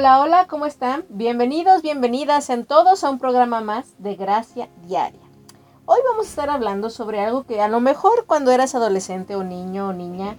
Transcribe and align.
Hola, 0.00 0.22
hola, 0.22 0.46
¿cómo 0.46 0.64
están? 0.64 1.04
Bienvenidos, 1.10 1.82
bienvenidas 1.82 2.48
en 2.48 2.64
todos 2.64 3.04
a 3.04 3.10
un 3.10 3.18
programa 3.18 3.60
más 3.60 3.92
de 3.98 4.14
Gracia 4.16 4.70
Diaria. 4.82 5.20
Hoy 5.84 5.98
vamos 6.08 6.24
a 6.24 6.28
estar 6.30 6.48
hablando 6.48 6.88
sobre 6.88 7.20
algo 7.20 7.44
que 7.44 7.60
a 7.60 7.68
lo 7.68 7.80
mejor 7.80 8.24
cuando 8.24 8.50
eras 8.50 8.74
adolescente 8.74 9.36
o 9.36 9.44
niño 9.44 9.88
o 9.88 9.92
niña, 9.92 10.38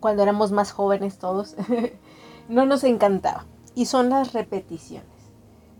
cuando 0.00 0.22
éramos 0.22 0.50
más 0.50 0.72
jóvenes 0.72 1.18
todos, 1.18 1.56
no 2.48 2.64
nos 2.64 2.84
encantaba. 2.84 3.44
Y 3.74 3.84
son 3.84 4.08
las 4.08 4.32
repeticiones. 4.32 5.04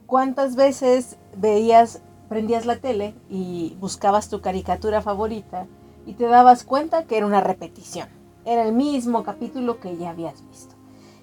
¿Cuántas 0.05 0.55
veces 0.55 1.17
veías, 1.34 2.03
prendías 2.28 2.67
la 2.67 2.77
tele 2.77 3.14
y 3.30 3.78
buscabas 3.80 4.28
tu 4.28 4.42
caricatura 4.42 5.01
favorita 5.01 5.67
y 6.05 6.12
te 6.12 6.27
dabas 6.27 6.64
cuenta 6.64 7.05
que 7.05 7.17
era 7.17 7.25
una 7.25 7.41
repetición? 7.41 8.11
Era 8.45 8.62
el 8.64 8.75
mismo 8.75 9.23
capítulo 9.23 9.80
que 9.80 9.97
ya 9.97 10.11
habías 10.11 10.47
visto 10.47 10.76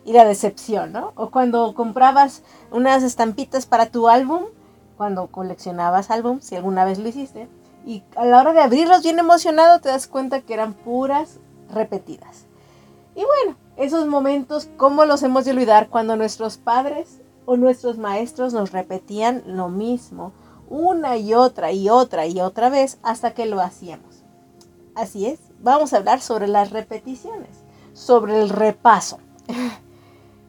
y 0.05 0.13
la 0.13 0.25
decepción, 0.25 0.91
¿no? 0.91 1.13
O 1.15 1.29
cuando 1.29 1.73
comprabas 1.73 2.43
unas 2.71 3.03
estampitas 3.03 3.65
para 3.65 3.87
tu 3.87 4.07
álbum, 4.09 4.43
cuando 4.97 5.27
coleccionabas 5.27 6.11
álbum, 6.11 6.39
si 6.41 6.55
alguna 6.55 6.85
vez 6.85 6.99
lo 6.99 7.07
hiciste, 7.07 7.47
y 7.85 8.03
a 8.15 8.25
la 8.25 8.39
hora 8.39 8.53
de 8.53 8.61
abrirlos 8.61 9.03
bien 9.03 9.19
emocionado 9.19 9.79
te 9.79 9.89
das 9.89 10.07
cuenta 10.07 10.41
que 10.41 10.53
eran 10.53 10.73
puras 10.73 11.39
repetidas. 11.69 12.45
Y 13.15 13.23
bueno, 13.25 13.57
esos 13.77 14.07
momentos, 14.07 14.69
¿cómo 14.77 15.05
los 15.05 15.23
hemos 15.23 15.45
de 15.45 15.51
olvidar 15.51 15.89
cuando 15.89 16.15
nuestros 16.15 16.57
padres 16.57 17.21
o 17.45 17.57
nuestros 17.57 17.97
maestros 17.97 18.53
nos 18.53 18.71
repetían 18.71 19.43
lo 19.45 19.69
mismo 19.69 20.31
una 20.69 21.17
y 21.17 21.33
otra 21.33 21.71
y 21.71 21.89
otra 21.89 22.25
y 22.25 22.39
otra 22.39 22.69
vez 22.69 22.97
hasta 23.03 23.33
que 23.33 23.45
lo 23.45 23.59
hacíamos? 23.59 24.23
Así 24.95 25.25
es, 25.25 25.39
vamos 25.59 25.93
a 25.93 25.97
hablar 25.97 26.21
sobre 26.21 26.47
las 26.47 26.71
repeticiones, 26.71 27.63
sobre 27.93 28.41
el 28.41 28.49
repaso. 28.49 29.19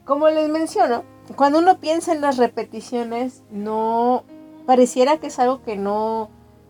Como 0.05 0.28
les 0.28 0.48
menciono, 0.50 1.05
cuando 1.36 1.58
uno 1.58 1.78
piensa 1.78 2.12
en 2.12 2.20
las 2.20 2.36
repeticiones, 2.36 3.42
no 3.50 4.24
pareciera 4.66 5.19
que 5.19 5.28
es 5.28 5.38
algo 5.38 5.62
que 5.62 5.77
no, 5.77 6.28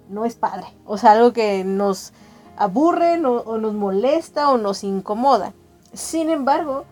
no 0.09 0.25
es 0.25 0.37
padre, 0.37 0.67
o 0.85 0.99
sea, 0.99 1.13
algo 1.13 1.33
que 1.33 1.65
nos 1.65 2.13
aburre 2.57 3.21
o 3.25 3.59
nos 3.59 3.75
molesta 3.75 4.51
o 4.51 4.59
nos 4.59 4.85
incomoda. 4.85 5.53
Sin 5.93 6.31
embargo, 6.31 6.85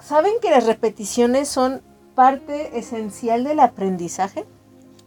¿saben 0.00 0.32
que 0.40 0.50
las 0.50 0.64
repeticiones 0.64 1.48
son 1.48 1.82
parte 2.14 2.78
esencial 2.78 3.44
del 3.44 3.60
aprendizaje? 3.60 4.46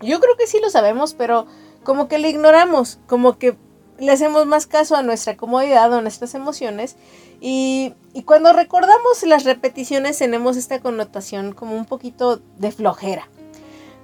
Yo 0.02 0.20
creo 0.20 0.36
que 0.38 0.48
sí 0.48 0.60
lo 0.62 0.70
sabemos, 0.70 1.16
pero 1.16 1.48
como 1.84 2.08
que 2.08 2.20
le 2.20 2.30
ignoramos, 2.30 3.00
como 3.08 3.40
que 3.40 3.58
le 3.98 4.12
hacemos 4.12 4.46
más 4.46 4.68
caso 4.68 4.96
a 4.96 5.04
nuestra 5.04 5.38
comodidad 5.38 5.92
o 5.92 5.98
a 5.98 6.02
nuestras 6.02 6.36
emociones 6.36 6.98
y, 7.42 7.94
cuando 8.26 8.54
recordamos 8.54 9.24
las 9.24 9.44
repeticiones 9.44 10.18
tenemos 10.18 10.58
esta 10.58 10.80
connotación 10.80 11.52
como 11.52 11.76
un 11.76 11.86
poquito 11.86 12.42
de 12.58 12.72
flojera. 12.72 13.30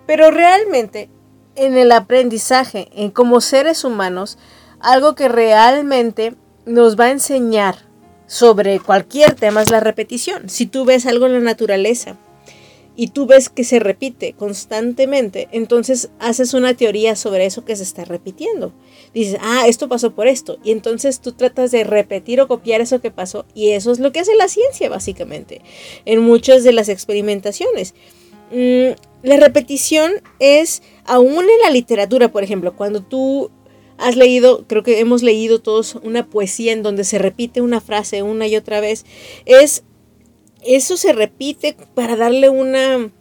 Pero 0.05 0.31
realmente 0.31 1.09
en 1.55 1.77
el 1.77 1.91
aprendizaje, 1.91 2.89
en 2.93 3.11
como 3.11 3.41
seres 3.41 3.83
humanos, 3.83 4.37
algo 4.79 5.15
que 5.15 5.29
realmente 5.29 6.35
nos 6.65 6.99
va 6.99 7.05
a 7.05 7.11
enseñar 7.11 7.77
sobre 8.27 8.79
cualquier 8.79 9.35
tema 9.35 9.61
es 9.61 9.71
la 9.71 9.79
repetición. 9.79 10.49
Si 10.49 10.65
tú 10.65 10.85
ves 10.85 11.05
algo 11.05 11.25
en 11.25 11.33
la 11.33 11.39
naturaleza, 11.39 12.17
y 12.95 13.07
tú 13.07 13.25
ves 13.25 13.49
que 13.49 13.63
se 13.63 13.79
repite 13.79 14.33
constantemente, 14.33 15.47
entonces 15.51 16.09
haces 16.19 16.53
una 16.53 16.73
teoría 16.73 17.15
sobre 17.15 17.45
eso 17.45 17.63
que 17.63 17.75
se 17.75 17.83
está 17.83 18.05
repitiendo. 18.05 18.73
Dices, 19.13 19.37
ah, 19.41 19.65
esto 19.67 19.89
pasó 19.89 20.11
por 20.11 20.27
esto. 20.27 20.57
Y 20.63 20.71
entonces 20.71 21.19
tú 21.19 21.33
tratas 21.33 21.71
de 21.71 21.83
repetir 21.83 22.39
o 22.39 22.47
copiar 22.47 22.81
eso 22.81 23.01
que 23.01 23.11
pasó. 23.11 23.45
Y 23.53 23.69
eso 23.69 23.91
es 23.91 23.99
lo 23.99 24.11
que 24.11 24.21
hace 24.21 24.35
la 24.35 24.47
ciencia, 24.47 24.89
básicamente, 24.89 25.61
en 26.05 26.21
muchas 26.21 26.63
de 26.63 26.71
las 26.71 26.89
experimentaciones. 26.89 27.93
Mm, 28.51 28.91
la 29.23 29.37
repetición 29.37 30.11
es, 30.39 30.81
aún 31.05 31.43
en 31.43 31.61
la 31.63 31.71
literatura, 31.71 32.31
por 32.31 32.43
ejemplo, 32.43 32.75
cuando 32.75 33.01
tú 33.01 33.51
has 33.97 34.15
leído, 34.15 34.65
creo 34.67 34.83
que 34.83 34.99
hemos 34.99 35.23
leído 35.23 35.61
todos 35.61 35.95
una 35.95 36.27
poesía 36.27 36.73
en 36.73 36.81
donde 36.81 37.03
se 37.03 37.19
repite 37.19 37.61
una 37.61 37.81
frase 37.81 38.23
una 38.23 38.47
y 38.47 38.55
otra 38.55 38.81
vez, 38.81 39.05
es 39.45 39.83
eso 40.63 40.97
se 40.97 41.13
repite 41.13 41.75
para 41.93 42.15
darle 42.15 42.49
una, 42.49 43.11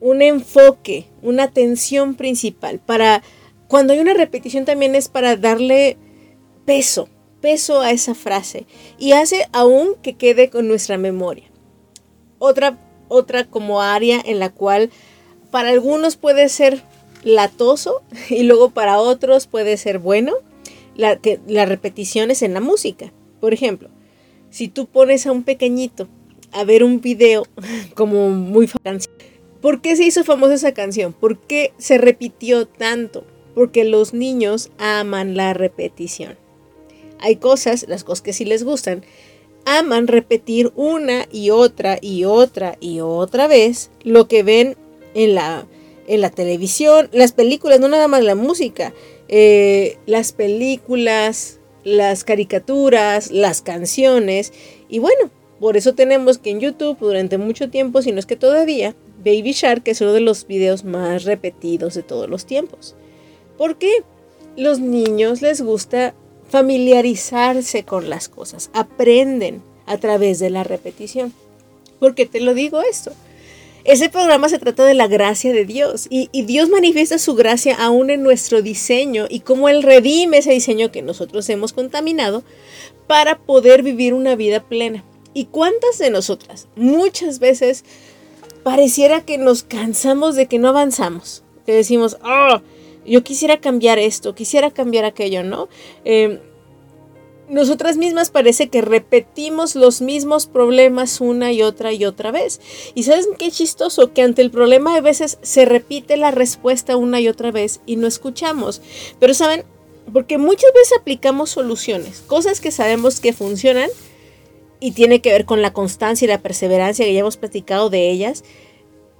un 0.00 0.22
enfoque, 0.22 1.06
una 1.22 1.44
atención 1.44 2.14
principal. 2.14 2.80
Para 2.80 3.22
cuando 3.68 3.92
hay 3.92 4.00
una 4.00 4.14
repetición 4.14 4.64
también 4.64 4.94
es 4.94 5.08
para 5.08 5.36
darle 5.36 5.96
peso, 6.64 7.08
peso 7.40 7.80
a 7.80 7.90
esa 7.90 8.14
frase 8.14 8.66
y 8.98 9.12
hace 9.12 9.46
aún 9.52 9.96
que 10.02 10.14
quede 10.14 10.50
con 10.50 10.68
nuestra 10.68 10.98
memoria. 10.98 11.44
Otra, 12.38 12.78
otra 13.08 13.44
como 13.44 13.82
área 13.82 14.20
en 14.24 14.38
la 14.38 14.50
cual 14.50 14.90
para 15.50 15.70
algunos 15.70 16.16
puede 16.16 16.48
ser 16.48 16.82
latoso 17.22 18.02
y 18.30 18.42
luego 18.42 18.70
para 18.70 18.98
otros 18.98 19.46
puede 19.46 19.76
ser 19.76 19.98
bueno, 19.98 20.34
la, 20.96 21.16
que, 21.16 21.40
las 21.46 21.68
repeticiones 21.68 22.42
en 22.42 22.54
la 22.54 22.60
música. 22.60 23.12
Por 23.40 23.52
ejemplo, 23.52 23.88
si 24.50 24.68
tú 24.68 24.86
pones 24.86 25.26
a 25.26 25.32
un 25.32 25.42
pequeñito 25.42 26.08
a 26.54 26.64
ver 26.64 26.84
un 26.84 27.00
video 27.00 27.46
como 27.94 28.30
muy 28.30 28.66
famoso. 28.66 29.10
¿Por 29.60 29.80
qué 29.80 29.96
se 29.96 30.04
hizo 30.04 30.24
famosa 30.24 30.54
esa 30.54 30.72
canción? 30.72 31.12
¿Por 31.12 31.38
qué 31.38 31.72
se 31.78 31.98
repitió 31.98 32.66
tanto? 32.66 33.24
Porque 33.54 33.84
los 33.84 34.14
niños 34.14 34.70
aman 34.78 35.36
la 35.36 35.54
repetición. 35.54 36.36
Hay 37.20 37.36
cosas, 37.36 37.86
las 37.88 38.04
cosas 38.04 38.22
que 38.22 38.32
sí 38.32 38.44
les 38.44 38.64
gustan, 38.64 39.04
aman 39.64 40.08
repetir 40.08 40.72
una 40.76 41.26
y 41.32 41.50
otra 41.50 41.98
y 42.00 42.24
otra 42.24 42.76
y 42.80 43.00
otra 43.00 43.48
vez 43.48 43.90
lo 44.02 44.28
que 44.28 44.42
ven 44.42 44.76
en 45.14 45.34
la, 45.34 45.66
en 46.06 46.20
la 46.20 46.30
televisión, 46.30 47.08
las 47.12 47.32
películas, 47.32 47.80
no 47.80 47.88
nada 47.88 48.08
más 48.08 48.22
la 48.22 48.34
música, 48.34 48.92
eh, 49.28 49.96
las 50.06 50.32
películas, 50.32 51.60
las 51.82 52.24
caricaturas, 52.24 53.30
las 53.30 53.62
canciones 53.62 54.52
y 54.88 54.98
bueno, 54.98 55.30
por 55.60 55.76
eso 55.76 55.94
tenemos 55.94 56.38
que 56.38 56.50
en 56.50 56.60
YouTube 56.60 56.98
durante 56.98 57.38
mucho 57.38 57.70
tiempo, 57.70 58.02
si 58.02 58.12
no 58.12 58.18
es 58.18 58.26
que 58.26 58.36
todavía, 58.36 58.94
Baby 59.18 59.52
Shark 59.52 59.82
es 59.86 60.00
uno 60.00 60.12
de 60.12 60.20
los 60.20 60.46
videos 60.46 60.84
más 60.84 61.24
repetidos 61.24 61.94
de 61.94 62.02
todos 62.02 62.28
los 62.28 62.44
tiempos. 62.44 62.94
¿Por 63.56 63.76
qué? 63.76 64.02
Los 64.56 64.80
niños 64.80 65.42
les 65.42 65.60
gusta 65.60 66.14
familiarizarse 66.48 67.84
con 67.84 68.08
las 68.08 68.28
cosas, 68.28 68.70
aprenden 68.72 69.62
a 69.86 69.98
través 69.98 70.38
de 70.38 70.50
la 70.50 70.64
repetición. 70.64 71.32
¿Por 71.98 72.14
qué 72.14 72.26
te 72.26 72.40
lo 72.40 72.54
digo 72.54 72.80
esto? 72.82 73.12
Ese 73.84 74.08
programa 74.08 74.48
se 74.48 74.58
trata 74.58 74.84
de 74.84 74.94
la 74.94 75.08
gracia 75.08 75.52
de 75.52 75.66
Dios 75.66 76.06
y, 76.08 76.30
y, 76.32 76.42
Dios 76.42 76.70
manifiesta 76.70 77.18
su 77.18 77.34
gracia 77.34 77.76
aún 77.76 78.08
en 78.08 78.22
nuestro 78.22 78.62
diseño 78.62 79.26
y 79.28 79.40
cómo 79.40 79.68
Él 79.68 79.82
redime 79.82 80.38
ese 80.38 80.52
diseño 80.52 80.90
que 80.90 81.02
nosotros 81.02 81.48
hemos 81.50 81.74
contaminado 81.74 82.44
para 83.06 83.38
poder 83.38 83.82
vivir 83.82 84.14
una 84.14 84.36
vida 84.36 84.62
plena. 84.62 85.04
¿Y 85.34 85.46
cuántas 85.46 85.98
de 85.98 86.10
nosotras 86.10 86.68
muchas 86.76 87.40
veces 87.40 87.84
pareciera 88.62 89.20
que 89.20 89.36
nos 89.36 89.64
cansamos 89.64 90.34
de 90.34 90.46
que 90.46 90.58
no 90.58 90.68
avanzamos? 90.68 91.42
Que 91.66 91.72
decimos, 91.72 92.16
oh, 92.24 92.60
yo 93.06 93.22
quisiera 93.22 93.60
cambiar 93.60 93.98
esto, 93.98 94.34
quisiera 94.34 94.70
cambiar 94.70 95.04
aquello, 95.04 95.42
¿no? 95.42 95.68
Em, 96.04 96.38
nosotras 97.48 97.98
mismas 97.98 98.30
parece 98.30 98.68
que 98.68 98.80
repetimos 98.80 99.74
los 99.74 100.00
mismos 100.00 100.46
problemas 100.46 101.20
una 101.20 101.52
y 101.52 101.62
otra 101.62 101.92
y 101.92 102.04
otra 102.04 102.30
vez. 102.30 102.60
Y 102.94 103.02
sabes 103.02 103.28
qué 103.38 103.50
chistoso, 103.50 104.12
que 104.12 104.22
ante 104.22 104.40
el 104.40 104.50
problema 104.50 104.96
a 104.96 105.00
veces 105.00 105.38
se 105.42 105.66
repite 105.66 106.16
la 106.16 106.30
respuesta 106.30 106.96
una 106.96 107.20
y 107.20 107.28
otra 107.28 107.50
vez 107.50 107.80
y 107.84 107.96
no 107.96 108.06
escuchamos. 108.06 108.80
Pero 109.20 109.34
saben, 109.34 109.64
porque 110.12 110.38
muchas 110.38 110.72
veces 110.72 110.98
aplicamos 110.98 111.50
soluciones, 111.50 112.22
cosas 112.26 112.60
que 112.60 112.70
sabemos 112.70 113.20
que 113.20 113.34
funcionan, 113.34 113.90
y 114.84 114.92
tiene 114.92 115.20
que 115.20 115.30
ver 115.30 115.46
con 115.46 115.62
la 115.62 115.72
constancia 115.72 116.26
y 116.26 116.28
la 116.28 116.42
perseverancia 116.42 117.06
que 117.06 117.14
ya 117.14 117.20
hemos 117.20 117.38
platicado 117.38 117.88
de 117.88 118.10
ellas, 118.10 118.44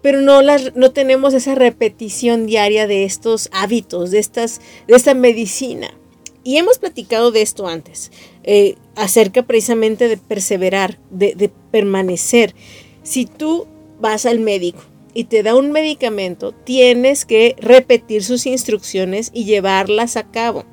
pero 0.04 0.20
no, 0.20 0.42
las, 0.42 0.76
no 0.76 0.90
tenemos 0.90 1.32
esa 1.32 1.54
repetición 1.54 2.44
diaria 2.44 2.86
de 2.86 3.04
estos 3.04 3.48
hábitos, 3.52 4.10
de, 4.10 4.18
estas, 4.18 4.60
de 4.86 4.94
esta 4.96 5.14
medicina. 5.14 5.94
Y 6.42 6.58
hemos 6.58 6.76
platicado 6.76 7.30
de 7.30 7.40
esto 7.40 7.66
antes, 7.66 8.12
eh, 8.42 8.74
acerca 8.96 9.44
precisamente 9.44 10.08
de 10.08 10.18
perseverar, 10.18 10.98
de, 11.08 11.34
de 11.34 11.48
permanecer. 11.70 12.54
Si 13.02 13.24
tú 13.24 13.66
vas 13.98 14.26
al 14.26 14.40
médico 14.40 14.82
y 15.14 15.24
te 15.24 15.42
da 15.42 15.54
un 15.54 15.72
medicamento, 15.72 16.52
tienes 16.52 17.24
que 17.24 17.56
repetir 17.58 18.22
sus 18.22 18.44
instrucciones 18.44 19.30
y 19.32 19.46
llevarlas 19.46 20.18
a 20.18 20.30
cabo. 20.30 20.66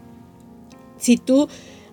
Si 0.98 1.16
tú 1.16 1.48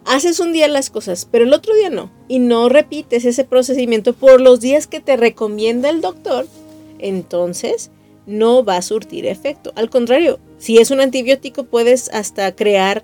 haces 0.04 0.40
un 0.40 0.52
día 0.52 0.66
las 0.66 0.90
cosas, 0.90 1.28
pero 1.30 1.44
el 1.44 1.52
otro 1.52 1.72
día 1.76 1.88
no, 1.88 2.10
y 2.26 2.40
no 2.40 2.68
repites 2.68 3.24
ese 3.24 3.44
procedimiento 3.44 4.12
por 4.12 4.40
los 4.40 4.58
días 4.58 4.88
que 4.88 4.98
te 4.98 5.16
recomienda 5.16 5.88
el 5.88 6.00
doctor, 6.00 6.48
entonces 6.98 7.90
no 8.26 8.62
va 8.62 8.76
a 8.76 8.82
surtir 8.82 9.26
efecto. 9.26 9.72
Al 9.74 9.90
contrario, 9.90 10.38
si 10.58 10.78
es 10.78 10.90
un 10.90 11.00
antibiótico 11.00 11.64
puedes 11.64 12.10
hasta 12.10 12.54
crear 12.54 13.02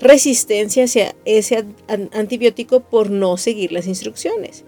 resistencia 0.00 0.84
hacia 0.84 1.14
ese 1.24 1.64
antibiótico 2.12 2.80
por 2.80 3.10
no 3.10 3.36
seguir 3.36 3.72
las 3.72 3.86
instrucciones. 3.86 4.64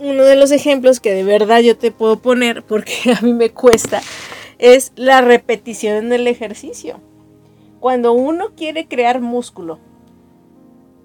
uno 0.00 0.22
de 0.22 0.36
los 0.36 0.52
ejemplos 0.52 1.00
que 1.00 1.12
de 1.12 1.24
verdad 1.24 1.60
yo 1.60 1.76
te 1.76 1.90
puedo 1.90 2.20
poner, 2.20 2.62
porque 2.68 2.92
a 3.16 3.20
mí 3.22 3.32
me 3.32 3.50
cuesta, 3.50 4.00
es 4.58 4.92
la 4.96 5.20
repetición 5.20 5.96
en 5.96 6.12
el 6.12 6.26
ejercicio. 6.26 7.00
Cuando 7.80 8.12
uno 8.12 8.50
quiere 8.56 8.86
crear 8.86 9.20
músculo, 9.20 9.78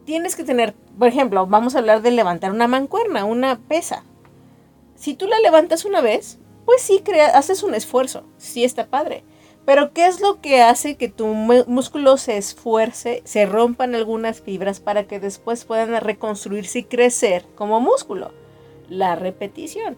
tienes 0.05 0.35
que 0.35 0.43
tener, 0.43 0.73
por 0.97 1.07
ejemplo, 1.07 1.45
vamos 1.47 1.75
a 1.75 1.79
hablar 1.79 2.01
de 2.01 2.11
levantar 2.11 2.51
una 2.51 2.67
mancuerna, 2.67 3.25
una 3.25 3.59
pesa. 3.59 4.03
Si 4.95 5.13
tú 5.13 5.27
la 5.27 5.39
levantas 5.39 5.85
una 5.85 6.01
vez, 6.01 6.39
pues 6.65 6.81
sí, 6.81 7.01
crea, 7.03 7.37
haces 7.37 7.63
un 7.63 7.73
esfuerzo, 7.73 8.23
sí 8.37 8.63
está 8.63 8.87
padre. 8.87 9.23
Pero 9.65 9.93
¿qué 9.93 10.07
es 10.07 10.19
lo 10.19 10.41
que 10.41 10.61
hace 10.61 10.97
que 10.97 11.07
tu 11.07 11.25
músculo 11.27 12.17
se 12.17 12.37
esfuerce, 12.37 13.21
se 13.25 13.45
rompan 13.45 13.95
algunas 13.95 14.41
fibras 14.41 14.81
para 14.81 15.05
que 15.05 15.21
después 15.21 15.63
puedan 15.63 15.95
reconstruirse 16.01 16.79
y 16.79 16.83
crecer 16.83 17.45
como 17.55 17.79
músculo? 17.79 18.31
La 18.89 19.15
repetición. 19.15 19.95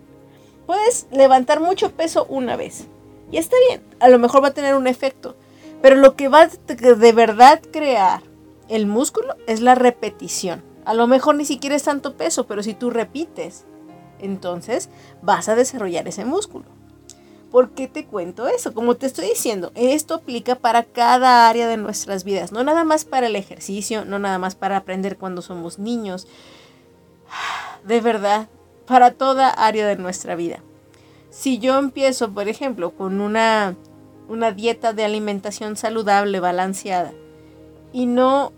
Puedes 0.68 1.08
levantar 1.12 1.62
mucho 1.62 1.92
peso 1.92 2.26
una 2.30 2.56
vez 2.56 2.88
y 3.32 3.38
está 3.38 3.56
bien, 3.68 3.82
a 4.00 4.08
lo 4.08 4.20
mejor 4.20 4.44
va 4.44 4.50
a 4.50 4.54
tener 4.54 4.76
un 4.76 4.88
efecto, 4.88 5.36
pero 5.82 5.96
lo 5.96 6.16
que 6.16 6.28
va 6.28 6.48
de 6.48 7.12
verdad 7.12 7.62
crear 7.72 8.22
el 8.70 8.86
músculo 8.86 9.36
es 9.48 9.62
la 9.62 9.76
repetición. 9.76 10.64
A 10.86 10.94
lo 10.94 11.08
mejor 11.08 11.36
ni 11.36 11.46
siquiera 11.46 11.76
es 11.76 11.84
tanto 11.84 12.16
peso, 12.16 12.46
pero 12.46 12.62
si 12.62 12.74
tú 12.74 12.92
repites, 12.92 13.66
entonces 14.20 14.90
vas 15.22 15.50
a 15.50 15.56
desarrollar 15.56 16.08
ese 16.08 16.26
músculo. 16.26 16.66
¿Por 17.52 17.70
qué 17.70 17.88
te 17.88 18.06
cuento 18.06 18.48
eso? 18.48 18.74
Como 18.74 18.96
te 18.96 19.06
estoy 19.06 19.30
diciendo, 19.30 19.72
esto 19.76 20.16
aplica 20.16 20.56
para 20.56 20.84
cada 20.84 21.48
área 21.48 21.68
de 21.68 21.78
nuestras 21.78 22.26
vidas, 22.26 22.52
no 22.52 22.64
nada 22.64 22.84
más 22.84 23.06
para 23.06 23.28
el 23.28 23.36
ejercicio, 23.38 24.04
no 24.04 24.20
nada 24.20 24.38
más 24.40 24.56
para 24.56 24.78
aprender 24.78 25.18
cuando 25.18 25.42
somos 25.42 25.80
niños, 25.80 26.28
de 27.86 28.02
verdad, 28.02 28.50
para 28.86 29.12
toda 29.12 29.50
área 29.50 29.88
de 29.88 29.96
nuestra 29.96 30.36
vida. 30.36 30.60
Si 31.30 31.60
yo 31.60 31.78
empiezo, 31.78 32.32
por 32.32 32.48
ejemplo, 32.48 32.92
con 32.92 33.22
una, 33.22 33.76
una 34.28 34.52
dieta 34.52 34.94
de 34.94 35.06
alimentación 35.06 35.78
saludable, 35.78 36.40
balanceada, 36.40 37.14
y 37.94 38.06
no, 38.06 38.52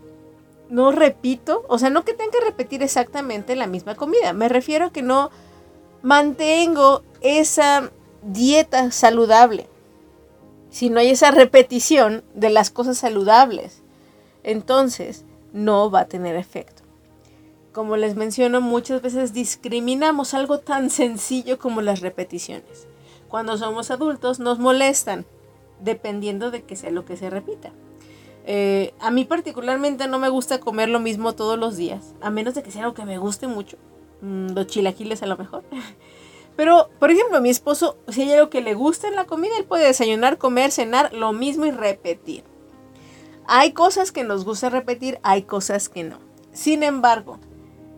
no 0.70 0.90
repito, 0.90 1.64
o 1.68 1.78
sea, 1.78 1.90
no 1.90 2.04
que 2.04 2.14
tenga 2.14 2.32
que 2.32 2.44
repetir 2.44 2.82
exactamente 2.82 3.54
la 3.54 3.68
misma 3.68 3.94
comida, 3.94 4.32
me 4.32 4.48
refiero 4.48 4.86
a 4.86 4.92
que 4.92 5.02
no 5.02 5.30
mantengo 6.02 7.02
esa 7.20 7.90
dieta 8.22 8.90
saludable, 8.90 9.68
si 10.70 10.90
no 10.90 11.00
hay 11.00 11.10
esa 11.10 11.30
repetición 11.30 12.22
de 12.34 12.50
las 12.50 12.70
cosas 12.70 12.98
saludables, 12.98 13.82
entonces 14.42 15.24
no 15.52 15.90
va 15.90 16.00
a 16.00 16.08
tener 16.08 16.36
efecto. 16.36 16.82
Como 17.72 17.96
les 17.96 18.16
menciono, 18.16 18.60
muchas 18.60 19.02
veces 19.02 19.32
discriminamos 19.32 20.34
algo 20.34 20.58
tan 20.58 20.90
sencillo 20.90 21.58
como 21.58 21.80
las 21.80 22.00
repeticiones. 22.00 22.86
Cuando 23.28 23.56
somos 23.56 23.90
adultos 23.90 24.40
nos 24.40 24.58
molestan, 24.58 25.26
dependiendo 25.80 26.50
de 26.50 26.62
que 26.62 26.76
sea 26.76 26.90
lo 26.90 27.04
que 27.04 27.16
se 27.16 27.30
repita. 27.30 27.72
Eh, 28.46 28.94
a 29.00 29.10
mí 29.10 29.24
particularmente 29.24 30.08
no 30.08 30.18
me 30.18 30.30
gusta 30.30 30.58
comer 30.58 30.88
lo 30.88 31.00
mismo 31.00 31.34
todos 31.34 31.58
los 31.58 31.76
días, 31.76 32.14
a 32.20 32.30
menos 32.30 32.54
de 32.54 32.62
que 32.62 32.70
sea 32.70 32.84
algo 32.84 32.94
que 32.94 33.04
me 33.04 33.18
guste 33.18 33.46
mucho. 33.46 33.76
Mm, 34.20 34.52
los 34.54 34.66
chilaquiles 34.66 35.22
a 35.22 35.26
lo 35.26 35.36
mejor. 35.36 35.64
Pero, 36.56 36.90
por 36.98 37.10
ejemplo, 37.10 37.40
mi 37.40 37.50
esposo, 37.50 37.98
si 38.08 38.22
hay 38.22 38.32
algo 38.32 38.50
que 38.50 38.60
le 38.60 38.74
gusta 38.74 39.06
en 39.06 39.14
la 39.14 39.26
comida, 39.26 39.56
él 39.56 39.64
puede 39.64 39.86
desayunar, 39.86 40.38
comer, 40.38 40.72
cenar, 40.72 41.12
lo 41.12 41.32
mismo 41.32 41.66
y 41.66 41.70
repetir. 41.70 42.42
Hay 43.46 43.72
cosas 43.72 44.10
que 44.10 44.24
nos 44.24 44.44
gusta 44.44 44.68
repetir, 44.68 45.20
hay 45.22 45.42
cosas 45.42 45.88
que 45.88 46.02
no. 46.02 46.18
Sin 46.52 46.82
embargo, 46.82 47.38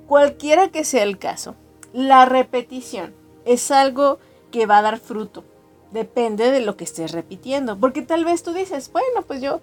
cualquiera 0.06 0.69
que 0.69 0.84
sea 0.84 1.05
el 1.05 1.19
caso, 1.19 1.55
la 1.93 2.26
repetición 2.26 3.14
es 3.46 3.70
algo 3.70 4.19
que 4.50 4.66
va 4.66 4.78
a 4.78 4.82
dar 4.82 4.99
fruto. 4.99 5.43
Depende 5.90 6.50
de 6.50 6.61
lo 6.61 6.76
que 6.76 6.84
estés 6.84 7.12
repitiendo. 7.12 7.78
Porque 7.78 8.02
tal 8.02 8.25
vez 8.25 8.43
tú 8.43 8.52
dices, 8.52 8.93
bueno, 8.93 9.23
pues 9.26 9.40
yo 9.40 9.61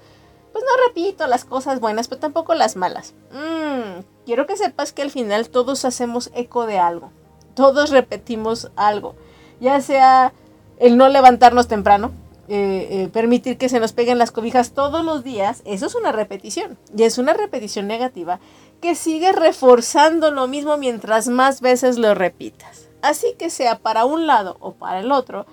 pues 0.57 0.71
no 0.71 0.88
repito 0.88 1.27
las 1.27 1.45
cosas 1.45 1.80
buenas, 1.80 2.07
pero 2.07 2.19
tampoco 2.19 2.56
las 2.56 2.75
malas. 2.75 3.13
Mm, 3.31 4.01
quiero 4.25 4.48
que 4.48 4.57
sepas 4.57 4.92
que 4.92 5.04
al 5.04 5.12
final 5.12 5.50
todos 5.50 5.86
hacemos 5.86 6.31
eco 6.33 6.65
de 6.65 6.80
algo 6.80 7.12
todos 7.57 7.89
repetimos 7.89 8.69
algo, 8.75 9.15
ya 9.59 9.81
sea 9.81 10.31
el 10.77 10.95
no 10.95 11.09
levantarnos 11.09 11.68
temprano, 11.68 12.12
eh, 12.50 12.88
eh, 12.92 13.09
permitir 13.12 13.57
que 13.57 13.68
se 13.68 13.80
nos 13.80 13.94
peguen 13.94 14.19
las 14.19 14.31
cobijas 14.31 14.74
todos 14.74 15.04
los 15.04 15.24
días, 15.24 15.63
eso 15.65 15.88
es 15.88 15.95
una 15.95 16.12
repetición. 16.12 16.77
Y 16.95 17.01
es 17.01 17.18
una 17.18 17.33
repetición 17.33 17.88
negativa 17.88 18.39
que 18.80 18.94
sigue 18.94 19.31
reforzando 19.31 20.30
lo 20.30 20.48
mismo 20.48 20.77
mientras 20.77 21.30
más 21.30 21.60
veces 21.60 21.98
lo 21.98 22.13
repitas. 22.13 22.89
Así 23.01 23.33
que 23.39 23.50
sea 23.50 23.80
para 23.80 24.06
un 24.06 24.27
lado 24.27 24.57
o 24.60 24.74
para 24.74 25.00
el 25.00 25.12
otro, 25.12 25.48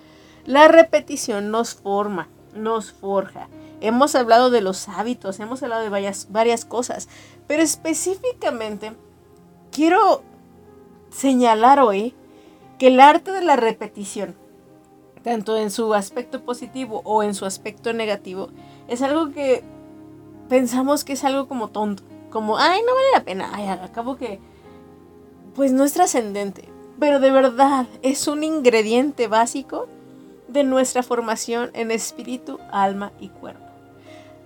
la 0.44 0.68
repetición 0.68 1.50
nos 1.50 1.74
forma, 1.74 2.28
nos 2.54 2.92
forja. 2.92 3.48
Hemos 3.84 4.14
hablado 4.14 4.48
de 4.48 4.62
los 4.62 4.88
hábitos, 4.88 5.38
hemos 5.40 5.62
hablado 5.62 5.82
de 5.82 5.90
varias, 5.90 6.28
varias 6.30 6.64
cosas, 6.64 7.06
pero 7.46 7.62
específicamente 7.62 8.94
quiero 9.70 10.22
señalar 11.10 11.80
hoy 11.80 12.14
que 12.78 12.86
el 12.86 12.98
arte 12.98 13.30
de 13.30 13.42
la 13.42 13.56
repetición, 13.56 14.36
tanto 15.22 15.58
en 15.58 15.70
su 15.70 15.92
aspecto 15.92 16.46
positivo 16.46 17.02
o 17.04 17.22
en 17.22 17.34
su 17.34 17.44
aspecto 17.44 17.92
negativo, 17.92 18.48
es 18.88 19.02
algo 19.02 19.32
que 19.32 19.62
pensamos 20.48 21.04
que 21.04 21.12
es 21.12 21.22
algo 21.22 21.46
como 21.46 21.68
tonto, 21.68 22.04
como, 22.30 22.56
ay, 22.56 22.80
no 22.86 22.94
vale 22.94 23.08
la 23.12 23.24
pena, 23.24 23.50
ay, 23.52 23.68
que, 24.18 24.40
pues 25.54 25.72
no 25.72 25.84
es 25.84 25.92
trascendente, 25.92 26.70
pero 26.98 27.20
de 27.20 27.30
verdad 27.30 27.86
es 28.00 28.28
un 28.28 28.44
ingrediente 28.44 29.28
básico 29.28 29.88
de 30.48 30.64
nuestra 30.64 31.02
formación 31.02 31.70
en 31.74 31.90
espíritu, 31.90 32.58
alma 32.72 33.12
y 33.20 33.28
cuerpo. 33.28 33.63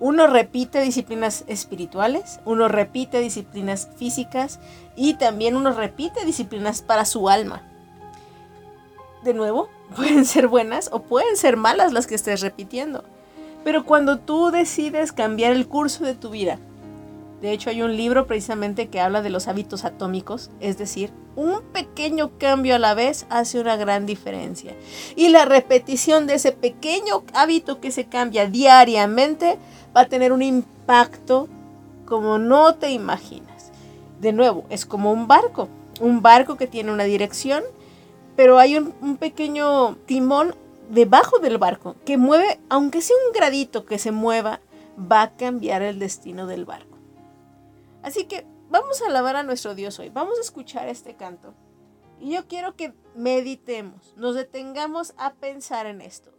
Uno 0.01 0.29
repite 0.29 0.81
disciplinas 0.81 1.45
espirituales, 1.49 2.41
uno 2.45 2.69
repite 2.69 3.21
disciplinas 3.21 3.89
físicas 3.97 4.61
y 4.95 5.15
también 5.15 5.57
uno 5.57 5.73
repite 5.73 6.25
disciplinas 6.25 6.83
para 6.83 7.05
su 7.05 7.29
alma. 7.29 7.63
De 9.25 9.35
nuevo, 9.35 9.69
pueden 9.97 10.25
ser 10.25 10.47
buenas 10.47 10.91
o 10.93 11.03
pueden 11.03 11.37
ser 11.37 11.57
malas 11.57 11.93
las 11.93 12.07
que 12.07 12.15
estés 12.15 12.41
repitiendo. 12.41 13.05
Pero 13.65 13.85
cuando 13.85 14.19
tú 14.19 14.51
decides 14.51 15.13
cambiar 15.13 15.53
el 15.53 15.67
curso 15.67 16.05
de 16.05 16.15
tu 16.15 16.31
vida, 16.31 16.59
de 17.41 17.53
hecho 17.53 17.71
hay 17.71 17.83
un 17.83 17.97
libro 17.97 18.27
precisamente 18.27 18.89
que 18.89 19.01
habla 19.01 19.23
de 19.23 19.31
los 19.31 19.47
hábitos 19.47 19.85
atómicos, 19.85 20.51
es 20.61 20.77
decir, 20.77 21.13
un 21.37 21.63
pequeño 21.73 22.33
cambio 22.37 22.75
a 22.75 22.81
la 22.81 22.95
vez 22.95 23.27
hace 23.31 23.61
una 23.61 23.77
gran 23.77 24.07
diferencia. 24.07 24.75
Y 25.15 25.29
la 25.29 25.45
repetición 25.45 26.27
de 26.27 26.35
ese 26.35 26.51
pequeño 26.51 27.23
hábito 27.35 27.81
que 27.81 27.93
se 27.93 28.07
cambia 28.07 28.49
diariamente 28.49 29.57
va 29.97 30.03
a 30.03 30.09
tener 30.09 30.33
un 30.33 30.43
impacto 30.43 31.49
como 32.07 32.39
no 32.39 32.75
te 32.75 32.91
imaginas. 32.91 33.71
De 34.21 34.33
nuevo, 34.33 34.65
es 34.69 34.85
como 34.85 35.13
un 35.13 35.29
barco, 35.29 35.69
un 36.01 36.23
barco 36.23 36.57
que 36.57 36.67
tiene 36.67 36.91
una 36.91 37.05
dirección, 37.05 37.63
pero 38.35 38.59
hay 38.59 38.77
un, 38.77 39.17
pequeño 39.17 39.97
timón 40.07 40.57
debajo 40.91 41.39
del 41.39 41.59
barco 41.59 41.95
que 42.05 42.17
mueve, 42.17 42.59
aunque 42.69 43.03
sea 43.03 43.17
un 43.27 43.33
gradito 43.33 43.85
que 43.85 43.99
se 43.99 44.11
mueva, 44.11 44.61
va 44.99 45.23
a 45.23 45.31
cambiar 45.37 45.83
el 45.83 45.99
destino 45.99 46.47
del 46.47 46.65
barco. 46.65 46.88
Así 48.03 48.27
que 48.27 48.47
vamos 48.69 49.03
a 49.03 49.07
alabar 49.07 49.37
a 49.37 49.43
nuestro 49.43 49.75
Dios 49.75 49.99
hoy, 49.99 50.11
vamos 50.11 50.39
a 50.39 50.43
escuchar 50.43 50.89
este 50.89 51.17
canto. 51.17 51.55
Y 52.21 52.33
yo 52.33 52.49
quiero 52.49 52.75
que 52.75 52.95
meditemos, 53.15 54.15
nos 54.17 54.35
detengamos 54.35 55.15
a 55.17 55.35
pensar 55.35 55.87
en 55.87 56.01
esto. 56.01 56.33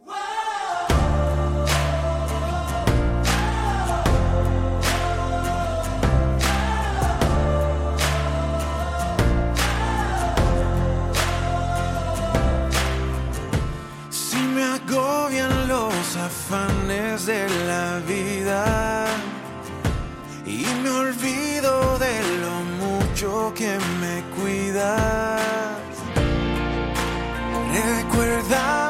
agobian 14.90 15.68
los 15.68 16.16
afanes 16.16 17.26
de 17.26 17.48
la 17.68 18.00
vida 18.08 19.06
y 20.46 20.66
me 20.82 20.90
olvido 20.90 21.49
mucho 23.50 23.54
que 23.54 23.78
me 24.00 24.22
cuidas. 24.36 25.42
Recuérdame 27.72 28.89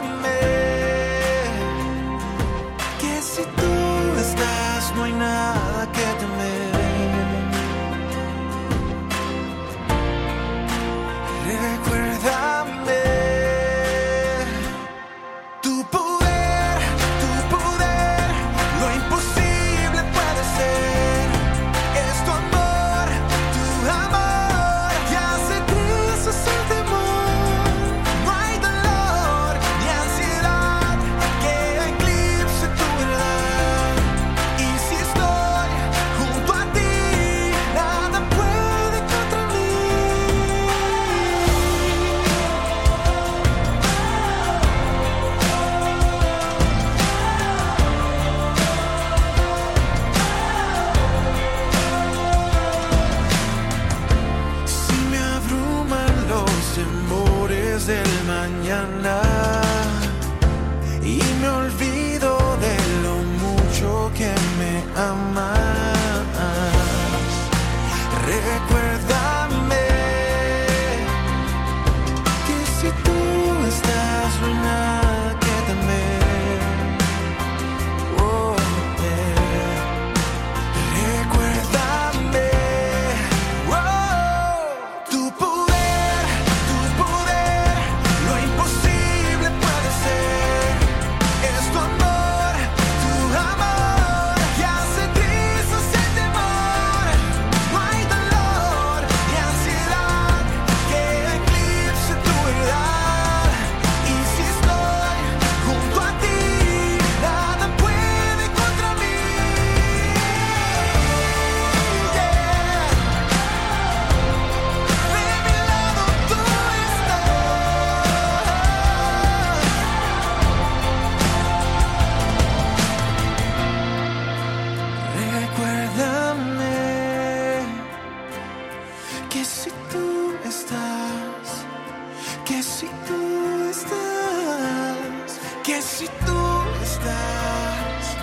tú 136.25 136.63
estás, 136.83 138.17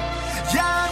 ya 0.53 0.86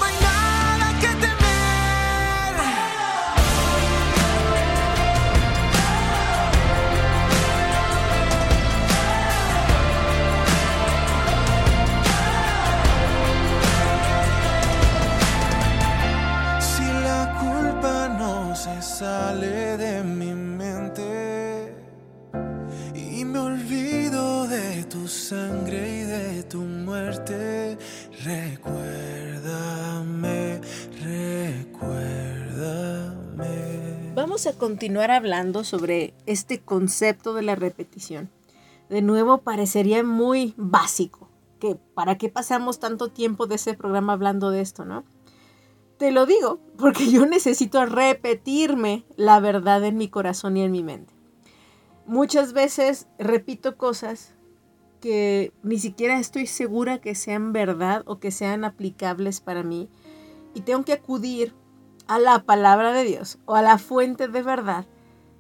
Vamos 34.35 34.49
a 34.49 34.59
continuar 34.59 35.12
hablando 35.12 35.62
sobre 35.62 36.12
este 36.26 36.59
concepto 36.59 37.35
de 37.35 37.43
la 37.43 37.55
repetición. 37.55 38.33
De 38.88 39.00
nuevo, 39.00 39.43
parecería 39.43 40.03
muy 40.03 40.55
básico. 40.57 41.29
Que 41.61 41.76
¿Para 41.76 42.19
qué 42.19 42.29
pasamos 42.31 42.81
tanto 42.81 43.12
tiempo 43.12 43.47
de 43.47 43.55
ese 43.55 43.75
programa 43.75 44.14
hablando 44.14 44.50
de 44.50 44.61
esto, 44.61 44.85
no? 44.85 45.05
Te 45.99 46.11
lo 46.11 46.26
digo 46.26 46.59
porque 46.79 47.12
yo 47.12 47.26
necesito 47.26 47.87
repetirme 47.87 49.05
la 49.14 49.38
verdad 49.38 49.85
en 49.85 49.99
mi 49.99 50.09
corazón 50.09 50.57
y 50.57 50.62
en 50.62 50.73
mi 50.73 50.83
mente. 50.83 51.14
Muchas 52.05 52.53
veces 52.55 53.07
repito 53.21 53.76
cosas 53.76 54.35
que 55.00 55.53
ni 55.62 55.79
siquiera 55.79 56.19
estoy 56.19 56.49
segura 56.49 56.99
que 56.99 57.14
sean 57.14 57.53
verdad 57.53 58.03
o 58.05 58.19
que 58.19 58.33
sean 58.33 58.64
aplicables 58.64 59.41
para 59.41 59.62
mí 59.62 59.88
y 60.55 60.62
tengo 60.62 60.85
que 60.85 60.95
acudir 60.95 61.55
a 62.07 62.19
la 62.19 62.41
palabra 62.41 62.93
de 62.93 63.05
Dios 63.05 63.39
o 63.47 63.55
a 63.55 63.63
la 63.63 63.79
fuente 63.79 64.29
de 64.29 64.43
verdad 64.43 64.87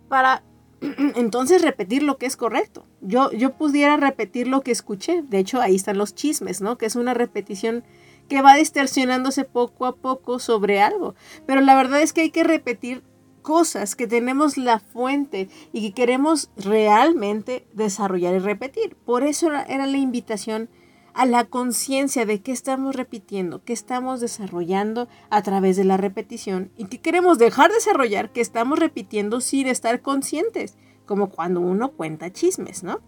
para 0.08 0.42
entonces 1.16 1.62
repetir 1.62 2.02
lo 2.02 2.18
que 2.18 2.26
es 2.26 2.36
correcto. 2.36 2.86
Yo, 3.00 3.30
yo 3.32 3.52
pudiera 3.52 3.96
repetir 3.96 4.48
lo 4.48 4.62
que 4.62 4.70
escuché. 4.70 5.22
De 5.22 5.38
hecho, 5.38 5.60
ahí 5.60 5.74
están 5.74 5.98
los 5.98 6.14
chismes, 6.14 6.60
¿no? 6.60 6.78
Que 6.78 6.86
es 6.86 6.96
una 6.96 7.14
repetición 7.14 7.84
que 8.28 8.42
va 8.42 8.56
distorsionándose 8.56 9.44
poco 9.44 9.86
a 9.86 9.96
poco 9.96 10.38
sobre 10.38 10.80
algo. 10.80 11.14
Pero 11.46 11.60
la 11.60 11.74
verdad 11.74 12.00
es 12.00 12.12
que 12.12 12.22
hay 12.22 12.30
que 12.30 12.44
repetir 12.44 13.02
cosas 13.42 13.94
que 13.94 14.06
tenemos 14.06 14.56
la 14.56 14.80
fuente 14.80 15.48
y 15.72 15.82
que 15.82 15.92
queremos 15.92 16.50
realmente 16.56 17.66
desarrollar 17.72 18.34
y 18.34 18.38
repetir. 18.38 18.96
Por 18.96 19.22
eso 19.22 19.48
era, 19.48 19.62
era 19.64 19.86
la 19.86 19.98
invitación 19.98 20.70
a 21.14 21.26
la 21.26 21.44
conciencia 21.44 22.26
de 22.26 22.42
qué 22.42 22.50
estamos 22.50 22.96
repitiendo, 22.96 23.62
qué 23.64 23.72
estamos 23.72 24.20
desarrollando 24.20 25.08
a 25.30 25.42
través 25.42 25.76
de 25.76 25.84
la 25.84 25.96
repetición 25.96 26.72
y 26.76 26.86
qué 26.86 27.00
queremos 27.00 27.38
dejar 27.38 27.70
de 27.70 27.76
desarrollar, 27.76 28.32
que 28.32 28.40
estamos 28.40 28.78
repitiendo 28.80 29.40
sin 29.40 29.68
estar 29.68 30.02
conscientes, 30.02 30.76
como 31.06 31.30
cuando 31.30 31.60
uno 31.60 31.92
cuenta 31.92 32.32
chismes, 32.32 32.82
¿no? 32.82 33.00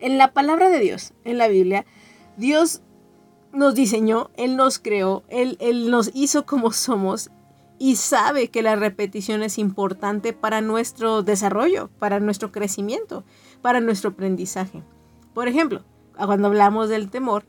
En 0.00 0.18
la 0.18 0.32
palabra 0.32 0.70
de 0.70 0.80
Dios, 0.80 1.14
en 1.24 1.38
la 1.38 1.48
Biblia, 1.48 1.86
Dios 2.36 2.82
nos 3.52 3.74
diseñó, 3.74 4.30
Él 4.36 4.56
nos 4.56 4.78
creó, 4.80 5.22
Él, 5.28 5.56
Él 5.60 5.90
nos 5.90 6.10
hizo 6.14 6.46
como 6.46 6.72
somos 6.72 7.30
y 7.78 7.94
sabe 7.94 8.48
que 8.48 8.62
la 8.62 8.74
repetición 8.74 9.42
es 9.42 9.58
importante 9.58 10.32
para 10.32 10.60
nuestro 10.60 11.22
desarrollo, 11.22 11.90
para 12.00 12.18
nuestro 12.18 12.50
crecimiento, 12.50 13.24
para 13.62 13.80
nuestro 13.80 14.10
aprendizaje. 14.10 14.82
Por 15.32 15.46
ejemplo, 15.46 15.84
cuando 16.26 16.48
hablamos 16.48 16.88
del 16.88 17.10
temor, 17.10 17.44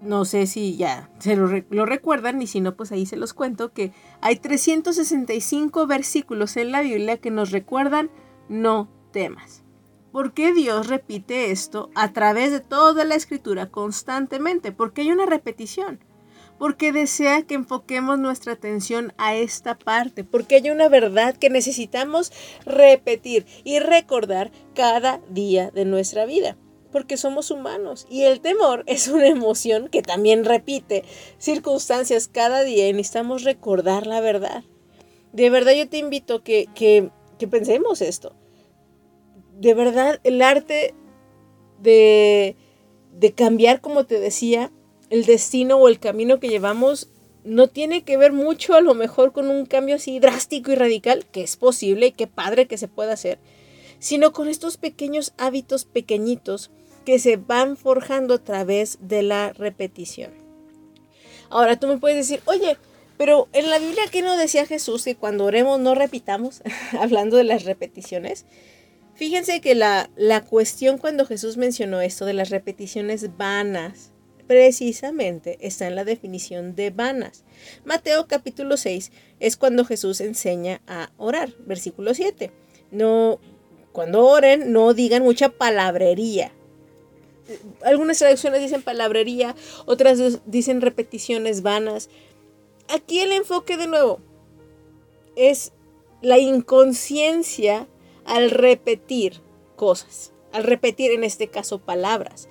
no 0.00 0.24
sé 0.24 0.46
si 0.46 0.76
ya 0.76 1.10
se 1.18 1.36
lo, 1.36 1.46
re- 1.46 1.66
lo 1.70 1.86
recuerdan 1.86 2.42
y 2.42 2.46
si 2.46 2.60
no, 2.60 2.76
pues 2.76 2.92
ahí 2.92 3.06
se 3.06 3.16
los 3.16 3.32
cuento 3.32 3.72
que 3.72 3.92
hay 4.20 4.36
365 4.36 5.86
versículos 5.86 6.56
en 6.56 6.72
la 6.72 6.82
Biblia 6.82 7.18
que 7.18 7.30
nos 7.30 7.50
recuerdan 7.50 8.10
no 8.48 8.88
temas. 9.12 9.62
¿Por 10.12 10.32
qué 10.32 10.52
Dios 10.52 10.86
repite 10.88 11.50
esto 11.50 11.90
a 11.94 12.12
través 12.12 12.52
de 12.52 12.60
toda 12.60 13.04
la 13.04 13.14
escritura 13.16 13.70
constantemente? 13.70 14.70
Porque 14.72 15.00
hay 15.00 15.10
una 15.10 15.26
repetición. 15.26 15.98
Porque 16.56 16.92
desea 16.92 17.42
que 17.42 17.54
enfoquemos 17.54 18.16
nuestra 18.16 18.52
atención 18.52 19.12
a 19.18 19.34
esta 19.34 19.76
parte. 19.76 20.22
Porque 20.22 20.54
hay 20.54 20.70
una 20.70 20.88
verdad 20.88 21.36
que 21.36 21.50
necesitamos 21.50 22.30
repetir 22.64 23.44
y 23.64 23.80
recordar 23.80 24.52
cada 24.74 25.20
día 25.30 25.72
de 25.72 25.84
nuestra 25.84 26.26
vida. 26.26 26.56
Porque 26.94 27.18
somos 27.18 27.50
humanos 27.50 28.06
y 28.08 28.22
el 28.22 28.40
temor 28.40 28.84
es 28.86 29.08
una 29.08 29.28
emoción 29.28 29.88
que 29.88 30.00
también 30.00 30.46
repite 30.46 31.04
circunstancias 31.36 32.26
cada 32.26 32.64
día 32.64 32.88
y 32.88 32.94
necesitamos 32.94 33.44
recordar 33.44 34.06
la 34.06 34.22
verdad. 34.22 34.64
De 35.34 35.50
verdad 35.50 35.72
yo 35.72 35.86
te 35.90 35.98
invito 35.98 36.42
que, 36.42 36.68
que, 36.74 37.10
que 37.38 37.46
pensemos 37.46 38.00
esto 38.00 38.34
de 39.58 39.74
verdad 39.74 40.20
el 40.24 40.42
arte 40.42 40.94
de, 41.80 42.56
de 43.12 43.32
cambiar, 43.32 43.80
como 43.80 44.04
te 44.04 44.18
decía, 44.18 44.72
el 45.10 45.24
destino 45.24 45.76
o 45.76 45.88
el 45.88 45.98
camino 45.98 46.40
que 46.40 46.48
llevamos 46.48 47.08
no 47.44 47.68
tiene 47.68 48.04
que 48.04 48.16
ver 48.16 48.32
mucho 48.32 48.74
a 48.74 48.80
lo 48.80 48.94
mejor 48.94 49.32
con 49.32 49.50
un 49.50 49.66
cambio 49.66 49.96
así 49.96 50.18
drástico 50.18 50.72
y 50.72 50.76
radical, 50.76 51.26
que 51.26 51.42
es 51.42 51.56
posible 51.56 52.06
y 52.06 52.12
qué 52.12 52.26
padre 52.26 52.66
que 52.66 52.78
se 52.78 52.88
pueda 52.88 53.12
hacer, 53.12 53.38
sino 53.98 54.32
con 54.32 54.48
estos 54.48 54.76
pequeños 54.76 55.34
hábitos 55.36 55.84
pequeñitos 55.84 56.70
que 57.04 57.18
se 57.18 57.36
van 57.36 57.76
forjando 57.76 58.34
a 58.34 58.44
través 58.44 58.98
de 59.00 59.22
la 59.22 59.52
repetición. 59.52 60.32
Ahora 61.50 61.78
tú 61.78 61.86
me 61.86 61.98
puedes 61.98 62.16
decir, 62.16 62.42
oye, 62.46 62.76
pero 63.16 63.48
en 63.52 63.70
la 63.70 63.78
Biblia, 63.78 64.04
¿qué 64.10 64.22
no 64.22 64.36
decía 64.36 64.66
Jesús 64.66 65.04
que 65.04 65.16
cuando 65.16 65.44
oremos 65.44 65.78
no 65.78 65.94
repitamos? 65.94 66.62
Hablando 66.98 67.36
de 67.36 67.44
las 67.44 67.64
repeticiones. 67.64 68.44
Fíjense 69.14 69.60
que 69.60 69.76
la, 69.76 70.10
la 70.16 70.44
cuestión 70.44 70.98
cuando 70.98 71.24
Jesús 71.24 71.56
mencionó 71.56 72.00
esto 72.00 72.24
de 72.24 72.32
las 72.32 72.50
repeticiones 72.50 73.36
vanas, 73.36 74.10
precisamente 74.46 75.58
está 75.60 75.86
en 75.86 75.94
la 75.94 76.04
definición 76.04 76.74
de 76.74 76.90
vanas. 76.90 77.44
Mateo 77.84 78.26
capítulo 78.26 78.76
6 78.76 79.12
es 79.40 79.56
cuando 79.56 79.84
Jesús 79.84 80.20
enseña 80.20 80.80
a 80.86 81.10
orar, 81.16 81.54
versículo 81.60 82.14
7. 82.14 82.50
No, 82.90 83.38
cuando 83.92 84.26
oren, 84.26 84.72
no 84.72 84.92
digan 84.94 85.22
mucha 85.22 85.50
palabrería. 85.50 86.52
Algunas 87.82 88.18
traducciones 88.18 88.60
dicen 88.60 88.82
palabrería, 88.82 89.54
otras 89.86 90.40
dicen 90.46 90.80
repeticiones 90.80 91.62
vanas. 91.62 92.08
Aquí 92.88 93.20
el 93.20 93.32
enfoque 93.32 93.76
de 93.76 93.86
nuevo 93.86 94.20
es 95.36 95.72
la 96.22 96.38
inconsciencia 96.38 97.86
al 98.24 98.50
repetir 98.50 99.40
cosas, 99.76 100.32
al 100.52 100.64
repetir 100.64 101.10
en 101.12 101.24
este 101.24 101.48
caso 101.48 101.78
palabras. 101.78 102.48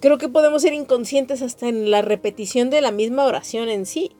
Creo 0.00 0.18
que 0.18 0.28
podemos 0.28 0.62
ser 0.62 0.72
inconscientes 0.72 1.42
hasta 1.42 1.68
en 1.68 1.90
la 1.90 2.02
repetición 2.02 2.70
de 2.70 2.80
la 2.80 2.90
misma 2.90 3.26
oración 3.26 3.68
en 3.68 3.86
sí. 3.86 4.12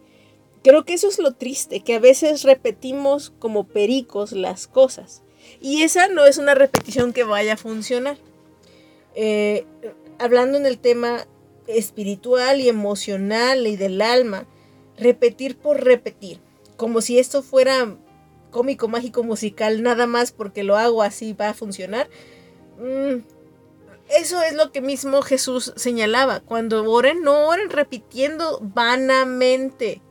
Creo 0.62 0.84
que 0.84 0.94
eso 0.94 1.08
es 1.08 1.18
lo 1.18 1.32
triste, 1.32 1.80
que 1.80 1.94
a 1.94 1.98
veces 1.98 2.44
repetimos 2.44 3.32
como 3.38 3.64
pericos 3.64 4.32
las 4.32 4.66
cosas. 4.68 5.22
Y 5.60 5.82
esa 5.82 6.08
no 6.08 6.24
es 6.24 6.38
una 6.38 6.54
repetición 6.54 7.12
que 7.12 7.24
vaya 7.24 7.54
a 7.54 7.56
funcionar. 7.56 8.16
Eh, 9.14 9.66
hablando 10.18 10.58
en 10.58 10.66
el 10.66 10.78
tema 10.78 11.26
espiritual 11.66 12.60
y 12.60 12.68
emocional 12.68 13.66
y 13.66 13.76
del 13.76 14.02
alma, 14.02 14.46
repetir 14.96 15.56
por 15.56 15.82
repetir, 15.82 16.40
como 16.76 17.00
si 17.00 17.18
esto 17.18 17.42
fuera 17.42 17.96
cómico, 18.50 18.88
mágico, 18.88 19.22
musical, 19.22 19.82
nada 19.82 20.06
más 20.06 20.32
porque 20.32 20.62
lo 20.62 20.76
hago 20.76 21.02
así 21.02 21.32
va 21.32 21.48
a 21.48 21.54
funcionar. 21.54 22.08
Mm, 22.78 23.22
eso 24.08 24.42
es 24.42 24.54
lo 24.54 24.72
que 24.72 24.80
mismo 24.80 25.22
Jesús 25.22 25.72
señalaba. 25.76 26.40
Cuando 26.40 26.88
oren, 26.90 27.22
no 27.22 27.48
oren 27.48 27.70
repitiendo 27.70 28.60
vanamente. 28.62 30.02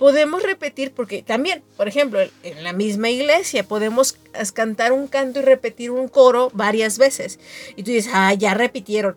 Podemos 0.00 0.42
repetir, 0.42 0.92
porque 0.92 1.22
también, 1.22 1.62
por 1.76 1.86
ejemplo, 1.86 2.18
en 2.42 2.64
la 2.64 2.72
misma 2.72 3.10
iglesia 3.10 3.68
podemos 3.68 4.16
cantar 4.52 4.92
un 4.92 5.06
canto 5.06 5.38
y 5.38 5.42
repetir 5.42 5.92
un 5.92 6.08
coro 6.08 6.50
varias 6.52 6.98
veces. 6.98 7.38
Y 7.76 7.84
tú 7.84 7.92
dices, 7.92 8.10
ah, 8.12 8.34
ya 8.34 8.54
repitieron. 8.54 9.16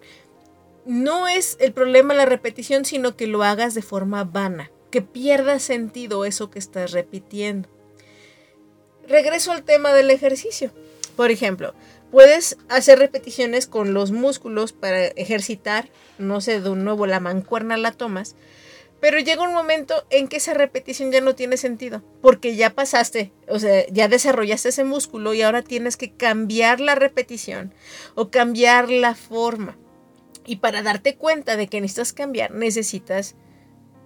No 0.86 1.28
es 1.28 1.58
el 1.60 1.72
problema 1.72 2.14
la 2.14 2.26
repetición, 2.26 2.84
sino 2.84 3.16
que 3.16 3.28
lo 3.28 3.44
hagas 3.44 3.74
de 3.74 3.82
forma 3.82 4.26
vana, 4.26 4.70
que 4.92 5.02
pierda 5.02 5.58
sentido 5.60 6.26
eso 6.26 6.52
que 6.52 6.60
estás 6.60 6.92
repitiendo 6.92 7.70
regreso 9.08 9.52
al 9.52 9.64
tema 9.64 9.94
del 9.94 10.10
ejercicio. 10.10 10.72
Por 11.16 11.32
ejemplo, 11.32 11.74
puedes 12.12 12.58
hacer 12.70 13.00
repeticiones 13.00 13.68
con 13.68 13.94
los 13.94 14.12
músculos 14.12 14.74
para 14.74 15.06
ejercitar, 15.06 15.90
no 16.18 16.42
sé, 16.42 16.60
de 16.62 16.70
nuevo 16.76 17.06
la 17.06 17.20
mancuerna 17.20 17.78
la 17.78 17.92
tomas, 17.92 18.36
pero 19.04 19.20
llega 19.20 19.44
un 19.44 19.54
momento 19.54 20.06
en 20.12 20.30
que 20.30 20.38
esa 20.38 20.54
repetición 20.54 21.12
ya 21.12 21.20
no 21.20 21.36
tiene 21.36 21.58
sentido, 21.58 22.02
porque 22.22 22.56
ya 22.56 22.70
pasaste, 22.70 23.34
o 23.50 23.60
sea, 23.60 23.86
ya 23.88 24.08
desarrollaste 24.08 24.70
ese 24.70 24.86
músculo 24.86 25.34
y 25.34 25.42
ahora 25.42 25.62
tienes 25.62 25.98
que 25.98 26.14
cambiar 26.14 26.80
la 26.80 26.96
repetición 26.96 27.74
o 28.16 28.30
cambiar 28.30 28.90
la 28.90 29.14
forma. 29.14 29.78
Y 30.46 30.56
para 30.56 30.84
darte 30.84 31.18
cuenta 31.18 31.58
de 31.58 31.68
que 31.68 31.82
necesitas 31.82 32.14
cambiar, 32.14 32.52
necesitas, 32.52 33.36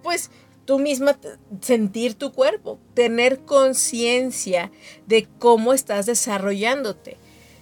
pues, 0.02 0.32
tú 0.64 0.80
misma 0.80 1.16
sentir 1.60 2.14
tu 2.16 2.32
cuerpo, 2.32 2.80
tener 2.94 3.44
conciencia 3.44 4.72
de 5.06 5.28
cómo 5.38 5.74
estás 5.74 6.06
desarrollándote. 6.06 7.18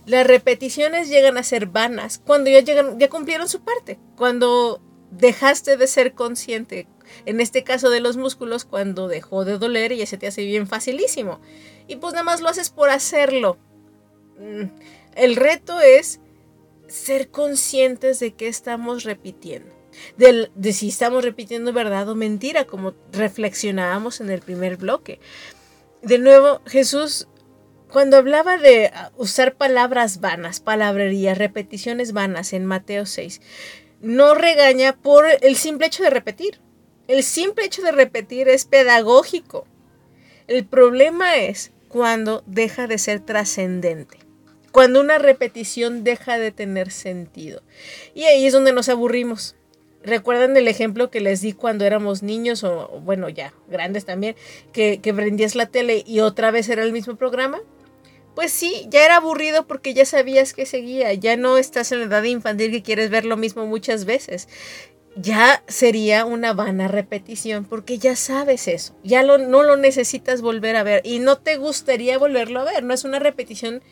Las 0.06 0.26
repeticiones 0.26 1.11
llegan 1.11 1.37
a 1.37 1.42
ser 1.42 1.66
vanas 1.66 2.16
cuando 2.16 2.48
ya, 2.48 2.61
llegan, 2.61 2.98
ya 2.98 3.11
cumplieron 3.11 3.46
su 3.46 3.61
parte, 3.61 3.98
cuando 4.16 4.80
dejaste 5.11 5.76
de 5.76 5.87
ser 5.87 6.14
consciente, 6.14 6.88
en 7.24 7.40
este 7.40 7.64
caso 7.64 7.90
de 7.90 8.00
los 8.00 8.16
músculos, 8.16 8.64
cuando 8.64 9.08
dejó 9.08 9.44
de 9.44 9.58
doler 9.58 9.92
y 9.92 9.98
ya 9.98 10.06
se 10.06 10.18
te 10.18 10.26
hace 10.26 10.44
bien 10.44 10.66
facilísimo. 10.66 11.40
Y 11.88 11.96
pues 11.96 12.12
nada 12.12 12.24
más 12.24 12.40
lo 12.40 12.48
haces 12.48 12.70
por 12.70 12.90
hacerlo. 12.90 13.58
Mm, 14.38 14.64
el 15.14 15.36
reto 15.36 15.80
es 15.80 16.20
ser 16.88 17.30
conscientes 17.30 18.20
de 18.20 18.34
qué 18.34 18.48
estamos 18.48 19.04
repitiendo. 19.04 19.74
De, 20.18 20.50
de, 20.54 20.72
si 20.72 20.88
estamos 20.88 21.24
repitiendo 21.24 21.72
verdad 21.72 22.08
o 22.08 22.14
mentira, 22.14 22.66
como 22.66 22.94
reflexionábamos 23.12 24.20
en 24.20 24.30
el 24.30 24.40
primer 24.40 24.76
bloque. 24.76 25.20
De 26.02 26.18
nuevo, 26.18 26.60
Jesús, 26.66 27.28
cuando 27.90 28.16
hablaba 28.16 28.58
de 28.58 28.92
usar 29.16 29.54
palabras 29.54 30.20
vanas, 30.20 30.60
palabrerías, 30.60 31.38
repeticiones 31.38 32.12
vanas 32.12 32.52
en 32.52 32.66
Mateo 32.66 33.06
6, 33.06 33.40
no 34.00 34.34
regaña 34.34 34.96
por 34.96 35.26
el 35.40 35.56
simple 35.56 35.86
hecho 35.86 36.02
de 36.02 36.10
repetir. 36.10 36.60
El 37.08 37.22
simple 37.22 37.64
hecho 37.64 37.82
de 37.82 37.92
repetir 37.92 38.48
es 38.48 38.64
pedagógico. 38.64 39.66
El 40.46 40.64
problema 40.64 41.36
es 41.36 41.72
cuando 41.88 42.42
deja 42.46 42.86
de 42.86 42.98
ser 42.98 43.20
trascendente 43.20 44.26
cuando 44.76 45.00
una 45.00 45.16
repetición 45.16 46.04
deja 46.04 46.36
de 46.36 46.52
tener 46.52 46.90
sentido. 46.90 47.62
Y 48.14 48.24
ahí 48.24 48.46
es 48.46 48.52
donde 48.52 48.74
nos 48.74 48.90
aburrimos. 48.90 49.56
¿Recuerdan 50.02 50.54
el 50.54 50.68
ejemplo 50.68 51.10
que 51.10 51.22
les 51.22 51.40
di 51.40 51.54
cuando 51.54 51.86
éramos 51.86 52.22
niños 52.22 52.62
o, 52.62 53.00
bueno, 53.02 53.30
ya, 53.30 53.54
grandes 53.70 54.04
también, 54.04 54.36
que, 54.74 55.00
que 55.00 55.14
prendías 55.14 55.54
la 55.54 55.64
tele 55.64 56.04
y 56.06 56.20
otra 56.20 56.50
vez 56.50 56.68
era 56.68 56.82
el 56.82 56.92
mismo 56.92 57.16
programa? 57.16 57.62
Pues 58.34 58.52
sí, 58.52 58.86
ya 58.90 59.02
era 59.02 59.16
aburrido 59.16 59.66
porque 59.66 59.94
ya 59.94 60.04
sabías 60.04 60.52
que 60.52 60.66
seguía, 60.66 61.10
ya 61.14 61.38
no 61.38 61.56
estás 61.56 61.90
en 61.92 62.00
la 62.00 62.04
edad 62.04 62.24
infantil 62.24 62.70
que 62.70 62.82
quieres 62.82 63.08
ver 63.08 63.24
lo 63.24 63.38
mismo 63.38 63.64
muchas 63.64 64.04
veces. 64.04 64.46
Ya 65.16 65.62
sería 65.66 66.24
una 66.26 66.52
vana 66.52 66.88
repetición 66.88 67.64
porque 67.64 67.98
ya 67.98 68.16
sabes 68.16 68.68
eso, 68.68 68.94
ya 69.02 69.22
no 69.22 69.38
lo 69.38 69.76
necesitas 69.76 70.42
volver 70.42 70.76
a 70.76 70.83
ver 70.83 71.00
y 71.05 71.20
no 71.20 71.38
te 71.38 71.57
gustaría 71.57 72.18
volverlo 72.18 72.61
a 72.61 72.64
ver, 72.64 72.85
no 72.85 72.92
es 72.92 73.05
una 73.05 73.18
repetición 73.18 73.83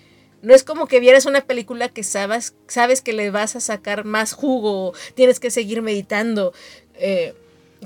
no 0.45 0.55
es 0.55 0.63
como 0.63 0.87
que 0.87 1.01
vieras 1.01 1.25
una 1.25 1.47
película 1.47 1.89
que 1.89 2.05
sabes, 2.05 2.55
sabes 2.69 3.01
que 3.01 3.15
le 3.15 3.31
vas 3.31 3.57
a 3.57 3.61
sacar 3.61 4.05
más 4.05 4.35
jugo, 4.35 4.93
tienes 5.15 5.41
que 5.41 5.51
seguir 5.51 5.81
meditando. 5.81 6.53
Eh, 6.97 7.35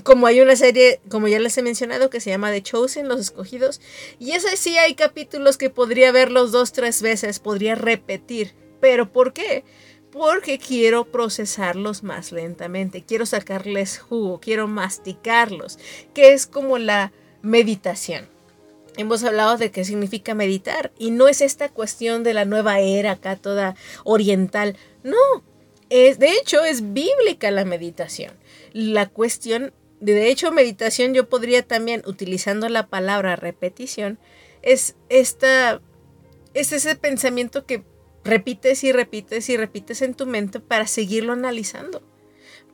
como 0.03 0.27
hay 0.27 0.41
una 0.41 0.57
serie, 0.57 0.99
como 1.09 1.29
ya 1.29 1.39
les 1.39 1.57
he 1.57 1.61
mencionado, 1.61 2.09
que 2.09 2.19
se 2.19 2.29
llama 2.29 2.51
The 2.51 2.61
Chosen, 2.61 3.07
Los 3.07 3.21
Escogidos. 3.21 3.79
Y 4.19 4.31
ese 4.31 4.57
sí 4.57 4.77
hay 4.77 4.93
capítulos 4.93 5.57
que 5.57 5.69
podría 5.69 6.11
verlos 6.11 6.51
dos, 6.51 6.73
tres 6.73 7.01
veces, 7.01 7.39
podría 7.39 7.75
repetir. 7.75 8.53
¿Pero 8.81 9.09
por 9.11 9.31
qué? 9.31 9.63
Porque 10.11 10.57
quiero 10.57 11.05
procesarlos 11.05 12.03
más 12.03 12.31
lentamente, 12.31 13.03
quiero 13.03 13.25
sacarles 13.25 13.99
jugo, 13.99 14.39
quiero 14.39 14.67
masticarlos, 14.67 15.77
que 16.13 16.33
es 16.33 16.47
como 16.47 16.77
la 16.77 17.11
meditación 17.41 18.27
hemos 18.99 19.23
hablado 19.23 19.57
de 19.57 19.71
qué 19.71 19.85
significa 19.85 20.35
meditar 20.35 20.91
y 20.97 21.11
no 21.11 21.29
es 21.29 21.39
esta 21.39 21.69
cuestión 21.69 22.23
de 22.23 22.33
la 22.33 22.43
nueva 22.43 22.79
era 22.79 23.11
acá 23.11 23.37
toda 23.37 23.75
oriental, 24.03 24.75
no, 25.03 25.15
es 25.89 26.19
de 26.19 26.33
hecho 26.33 26.65
es 26.65 26.93
bíblica 26.93 27.49
la 27.49 27.63
meditación. 27.63 28.33
La 28.73 29.07
cuestión, 29.07 29.73
de 30.01 30.29
hecho 30.29 30.51
meditación 30.51 31.13
yo 31.13 31.29
podría 31.29 31.63
también 31.63 32.03
utilizando 32.05 32.67
la 32.67 32.87
palabra 32.87 33.37
repetición 33.37 34.19
es 34.61 34.95
esta 35.07 35.81
es 36.53 36.73
ese 36.73 36.95
pensamiento 36.95 37.65
que 37.65 37.83
repites 38.23 38.83
y 38.83 38.91
repites 38.91 39.49
y 39.49 39.57
repites 39.57 40.01
en 40.01 40.13
tu 40.13 40.25
mente 40.25 40.59
para 40.59 40.87
seguirlo 40.87 41.33
analizando, 41.33 42.01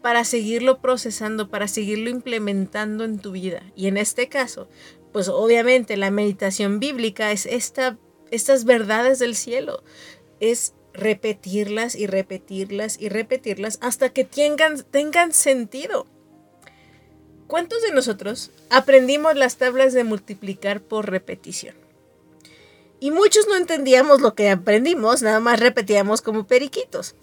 para 0.02 0.24
seguirlo 0.24 0.80
procesando, 0.80 1.50
para 1.50 1.68
seguirlo 1.68 2.10
implementando 2.10 3.04
en 3.04 3.20
tu 3.20 3.32
vida. 3.32 3.64
Y 3.76 3.88
en 3.88 3.98
este 3.98 4.30
caso, 4.30 4.68
pues 5.12 5.30
obviamente 5.30 5.98
la 5.98 6.12
meditación 6.12 6.80
bíblica 6.80 7.32
es 7.32 7.46
esta, 7.46 7.98
estas 8.32 8.66
verdades 8.66 9.20
del 9.20 9.36
cielo, 9.36 9.84
es 10.40 10.74
repetirlas 10.94 11.96
y 11.96 12.08
repetirlas 12.08 13.00
y 13.00 13.10
repetirlas 13.10 13.80
hasta 13.82 14.10
que 14.10 14.24
tengan, 14.24 14.84
tengan 14.84 15.34
sentido. 15.34 16.08
¿Cuántos 17.48 17.84
de 17.84 17.92
nosotros 17.92 18.52
aprendimos 18.70 19.36
las 19.36 19.58
tablas 19.58 19.94
de 19.94 20.04
multiplicar 20.04 20.82
por 20.82 21.10
repetición? 21.10 21.85
Y 23.06 23.12
muchos 23.12 23.48
no 23.48 23.56
entendíamos 23.56 24.20
lo 24.22 24.34
que 24.34 24.50
aprendimos, 24.50 25.22
nada 25.22 25.40
más 25.40 25.60
repetíamos 25.60 26.24
como 26.24 26.48
periquitos. 26.48 27.14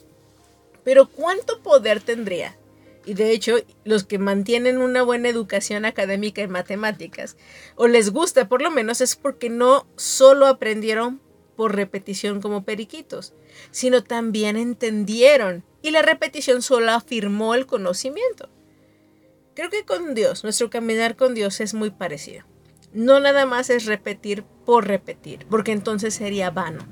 Pero 0.85 1.09
¿cuánto 1.09 1.61
poder 1.61 2.01
tendría 2.01 2.57
y 3.05 3.15
de 3.15 3.33
hecho 3.33 3.57
los 3.83 4.05
que 4.05 4.19
mantienen 4.19 4.79
una 4.79 5.03
buena 5.03 5.29
educación 5.29 5.85
académica 5.85 6.41
en 6.41 6.53
matemáticas, 6.53 7.37
o 7.75 7.89
les 7.89 8.11
gusta 8.11 8.47
por 8.47 8.63
lo 8.63 8.71
menos, 8.71 9.01
es 9.01 9.17
porque 9.17 9.51
no 9.51 9.89
solo 9.97 10.47
aprendieron 10.47 11.21
por 11.57 11.75
repetición 11.75 12.41
como 12.41 12.63
periquitos, 12.63 13.35
sino 13.73 14.05
también 14.05 14.57
entendieron 14.57 15.65
y 15.83 15.91
la 15.91 16.03
repetición 16.03 16.63
solo 16.63 16.93
afirmó 16.93 17.57
el 17.57 17.67
conocimiento. 17.67 18.49
Creo 19.57 19.69
que 19.69 19.85
con 19.85 20.15
Dios, 20.15 20.45
nuestro 20.45 20.71
caminar 20.71 21.17
con 21.17 21.35
Dios 21.35 21.61
es 21.61 21.75
muy 21.75 21.91
parecido. 21.91 22.52
No 22.93 23.21
nada 23.21 23.47
más 23.47 23.71
es 23.71 23.87
repetir 23.87 24.45
por 24.65 24.87
repetir, 24.87 25.47
porque 25.49 25.73
entonces 25.73 26.15
sería 26.15 26.51
vano 26.51 26.87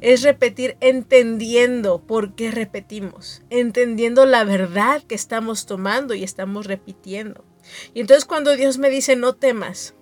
es 0.00 0.22
repetir 0.22 0.76
entendiendo 0.80 2.00
por 2.00 2.34
qué 2.34 2.50
repetimos, 2.50 3.42
entendiendo 3.50 4.26
la 4.26 4.44
verdad 4.44 5.02
que 5.02 5.14
estamos 5.14 5.66
tomando 5.66 6.14
y 6.14 6.24
estamos 6.24 6.66
repitiendo. 6.66 7.44
Y 7.94 8.00
entonces 8.00 8.24
cuando 8.24 8.56
Dios 8.56 8.78
me 8.78 8.90
dice 8.90 9.16
no 9.16 9.34
temas, 9.34 9.94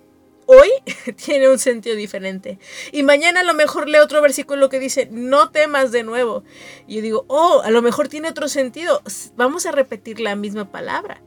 hoy 0.46 0.68
tiene 1.24 1.48
un 1.48 1.58
sentido 1.58 1.96
diferente. 1.96 2.58
Y 2.92 3.02
mañana 3.02 3.40
a 3.40 3.44
lo 3.44 3.54
mejor 3.54 3.88
lee 3.88 3.98
otro 3.98 4.20
versículo 4.20 4.68
que 4.68 4.78
dice, 4.78 5.08
no 5.10 5.50
temas 5.50 5.92
de 5.92 6.02
nuevo. 6.02 6.44
Y 6.86 6.96
yo 6.96 7.02
digo, 7.02 7.24
oh, 7.28 7.62
a 7.64 7.70
lo 7.70 7.82
mejor 7.82 8.08
tiene 8.08 8.28
otro 8.28 8.48
sentido. 8.48 9.02
Vamos 9.36 9.66
a 9.66 9.72
repetir 9.72 10.20
la 10.20 10.36
misma 10.36 10.70
palabra. 10.70 11.22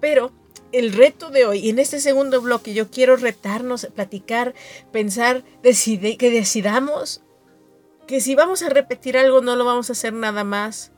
Pero 0.00 0.32
el 0.74 0.92
reto 0.92 1.30
de 1.30 1.44
hoy, 1.44 1.68
en 1.70 1.78
este 1.78 2.00
segundo 2.00 2.40
bloque, 2.40 2.74
yo 2.74 2.90
quiero 2.90 3.16
retarnos, 3.16 3.86
platicar, 3.94 4.54
pensar, 4.92 5.44
decide, 5.62 6.16
que 6.16 6.30
decidamos 6.30 7.22
que 8.06 8.20
si 8.20 8.34
vamos 8.34 8.62
a 8.62 8.68
repetir 8.68 9.16
algo 9.16 9.40
no 9.40 9.56
lo 9.56 9.64
vamos 9.64 9.88
a 9.88 9.92
hacer 9.92 10.12
nada 10.12 10.44
más 10.44 10.92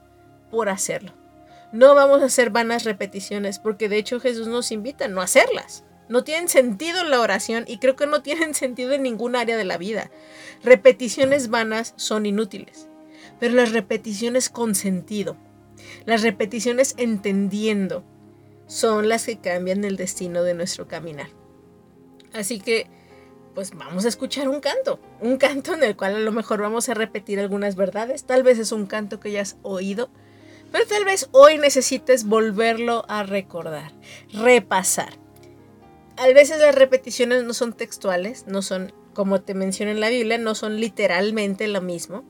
por 0.50 0.68
hacerlo. 0.68 1.12
No 1.72 1.94
vamos 1.94 2.22
a 2.22 2.26
hacer 2.26 2.50
vanas 2.50 2.84
repeticiones 2.84 3.58
porque 3.58 3.88
de 3.88 3.98
hecho 3.98 4.18
Jesús 4.20 4.48
nos 4.48 4.72
invita 4.72 5.04
a 5.04 5.08
no 5.08 5.20
hacerlas. 5.20 5.84
No 6.08 6.24
tienen 6.24 6.48
sentido 6.48 7.00
en 7.00 7.10
la 7.10 7.20
oración 7.20 7.64
y 7.66 7.78
creo 7.78 7.96
que 7.96 8.06
no 8.06 8.22
tienen 8.22 8.54
sentido 8.54 8.92
en 8.92 9.02
ningún 9.02 9.36
área 9.36 9.56
de 9.56 9.64
la 9.64 9.76
vida. 9.76 10.10
Repeticiones 10.62 11.50
vanas 11.50 11.92
son 11.96 12.26
inútiles, 12.26 12.88
pero 13.38 13.54
las 13.54 13.72
repeticiones 13.72 14.48
con 14.48 14.74
sentido, 14.74 15.36
las 16.06 16.22
repeticiones 16.22 16.94
entendiendo, 16.96 18.04
son 18.66 19.08
las 19.08 19.26
que 19.26 19.38
cambian 19.38 19.84
el 19.84 19.96
destino 19.96 20.42
de 20.42 20.54
nuestro 20.54 20.88
caminar. 20.88 21.28
Así 22.32 22.60
que 22.60 22.88
pues 23.54 23.70
vamos 23.74 24.04
a 24.04 24.08
escuchar 24.08 24.50
un 24.50 24.60
canto, 24.60 25.00
un 25.22 25.38
canto 25.38 25.72
en 25.72 25.82
el 25.82 25.96
cual 25.96 26.14
a 26.14 26.18
lo 26.18 26.30
mejor 26.30 26.60
vamos 26.60 26.90
a 26.90 26.94
repetir 26.94 27.40
algunas 27.40 27.74
verdades, 27.74 28.24
tal 28.24 28.42
vez 28.42 28.58
es 28.58 28.70
un 28.70 28.84
canto 28.84 29.18
que 29.18 29.32
ya 29.32 29.40
has 29.40 29.56
oído, 29.62 30.10
pero 30.70 30.86
tal 30.86 31.06
vez 31.06 31.30
hoy 31.32 31.56
necesites 31.56 32.24
volverlo 32.24 33.06
a 33.08 33.22
recordar, 33.22 33.92
repasar. 34.30 35.14
A 36.18 36.26
veces 36.26 36.58
las 36.58 36.74
repeticiones 36.74 37.44
no 37.44 37.54
son 37.54 37.72
textuales, 37.72 38.46
no 38.46 38.60
son, 38.60 38.92
como 39.14 39.40
te 39.40 39.54
menciono 39.54 39.90
en 39.90 40.00
la 40.00 40.10
Biblia, 40.10 40.36
no 40.36 40.54
son 40.54 40.78
literalmente 40.78 41.66
lo 41.66 41.80
mismo, 41.80 42.24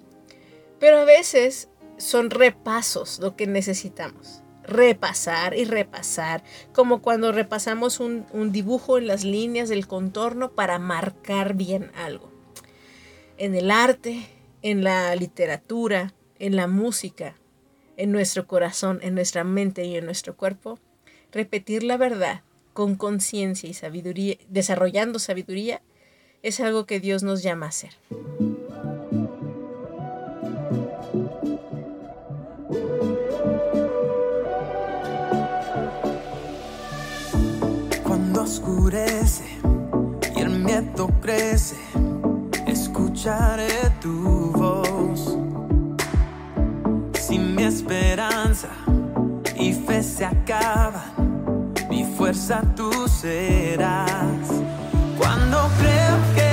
pero 0.79 0.99
a 0.99 1.05
veces 1.05 1.69
son 1.97 2.31
repasos 2.31 3.19
lo 3.19 3.35
que 3.35 3.49
necesitamos 3.49 4.45
repasar 4.67 5.57
y 5.57 5.65
repasar, 5.65 6.43
como 6.73 7.01
cuando 7.01 7.33
repasamos 7.33 8.01
un, 8.01 8.27
dibujo 8.53 8.99
en 8.99 9.07
las 9.07 9.25
líneas 9.25 9.69
del 9.69 9.87
contorno 9.87 10.51
para 10.53 10.79
marcar 10.79 11.55
bien 11.55 11.91
algo. 11.95 12.31
En 13.39 13.55
el 13.55 13.71
arte, 13.71 14.27
en 14.63 14.83
la 14.83 15.15
literatura, 15.15 16.15
en 16.39 16.57
la 16.57 16.67
música, 16.67 17.37
en 17.97 18.13
nuestro 18.13 18.47
corazón, 18.47 18.99
en 19.03 19.15
nuestra 19.15 19.45
mente 19.45 19.85
y 19.85 19.97
en 19.97 20.05
nuestro 20.05 20.37
cuerpo, 20.37 20.79
repetir 21.33 21.83
la 21.83 21.97
verdad 21.97 22.43
con 22.73 22.97
conciencia 22.97 23.69
y 23.69 23.75
sabiduría, 23.75 24.37
desarrollando 24.49 25.19
sabiduría, 25.19 25.81
es 26.43 26.61
algo 26.61 26.87
que 26.87 27.01
Dios 27.01 27.23
nos 27.23 27.43
llama 27.43 27.67
a 27.67 27.69
hacer. 27.71 27.97
Escucharé 42.67 43.91
tu 44.01 44.53
voz. 44.53 45.37
Si 47.15 47.37
mi 47.39 47.65
esperanza 47.65 48.69
y 49.59 49.73
fe 49.73 50.03
se 50.05 50.25
acaban, 50.25 51.73
mi 51.91 52.05
fuerza 52.05 52.63
tú 52.77 53.09
serás. 53.09 54.47
Cuando 55.19 55.69
creo 55.81 56.17
que 56.37 56.46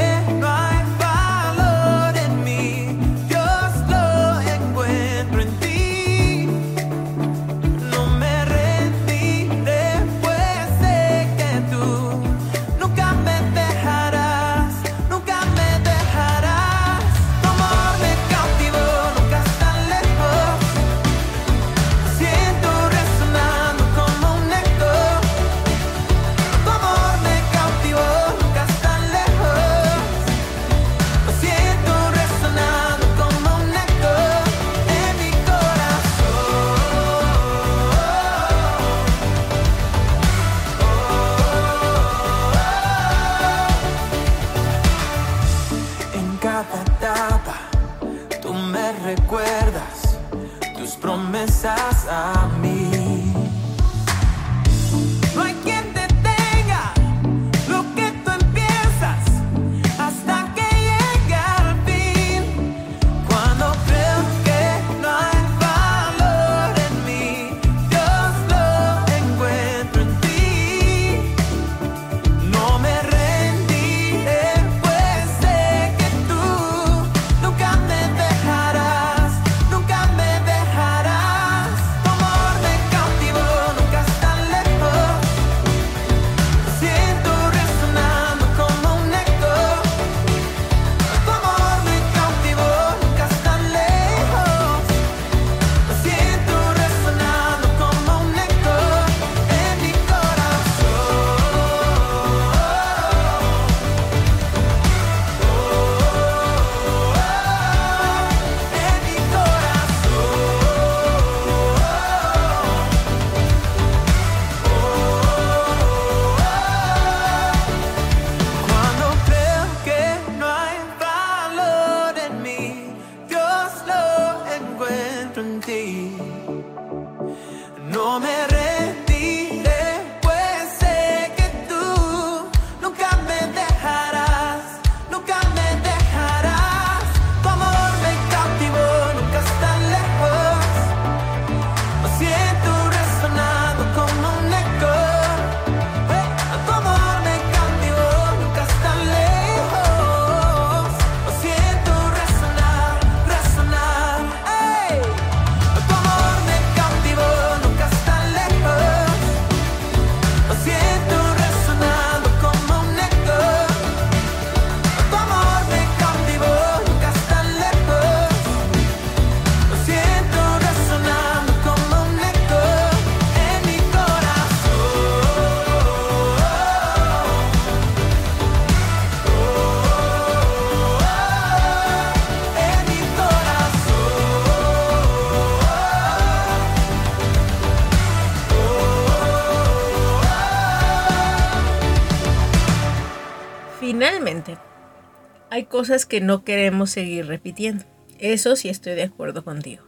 hay 195.53 195.65
cosas 195.65 196.07
que 196.07 196.19
no 196.19 196.43
queremos 196.43 196.89
seguir 196.89 197.27
repitiendo. 197.27 197.85
Eso 198.17 198.55
sí 198.55 198.69
estoy 198.69 198.95
de 198.95 199.03
acuerdo 199.03 199.43
contigo. 199.43 199.83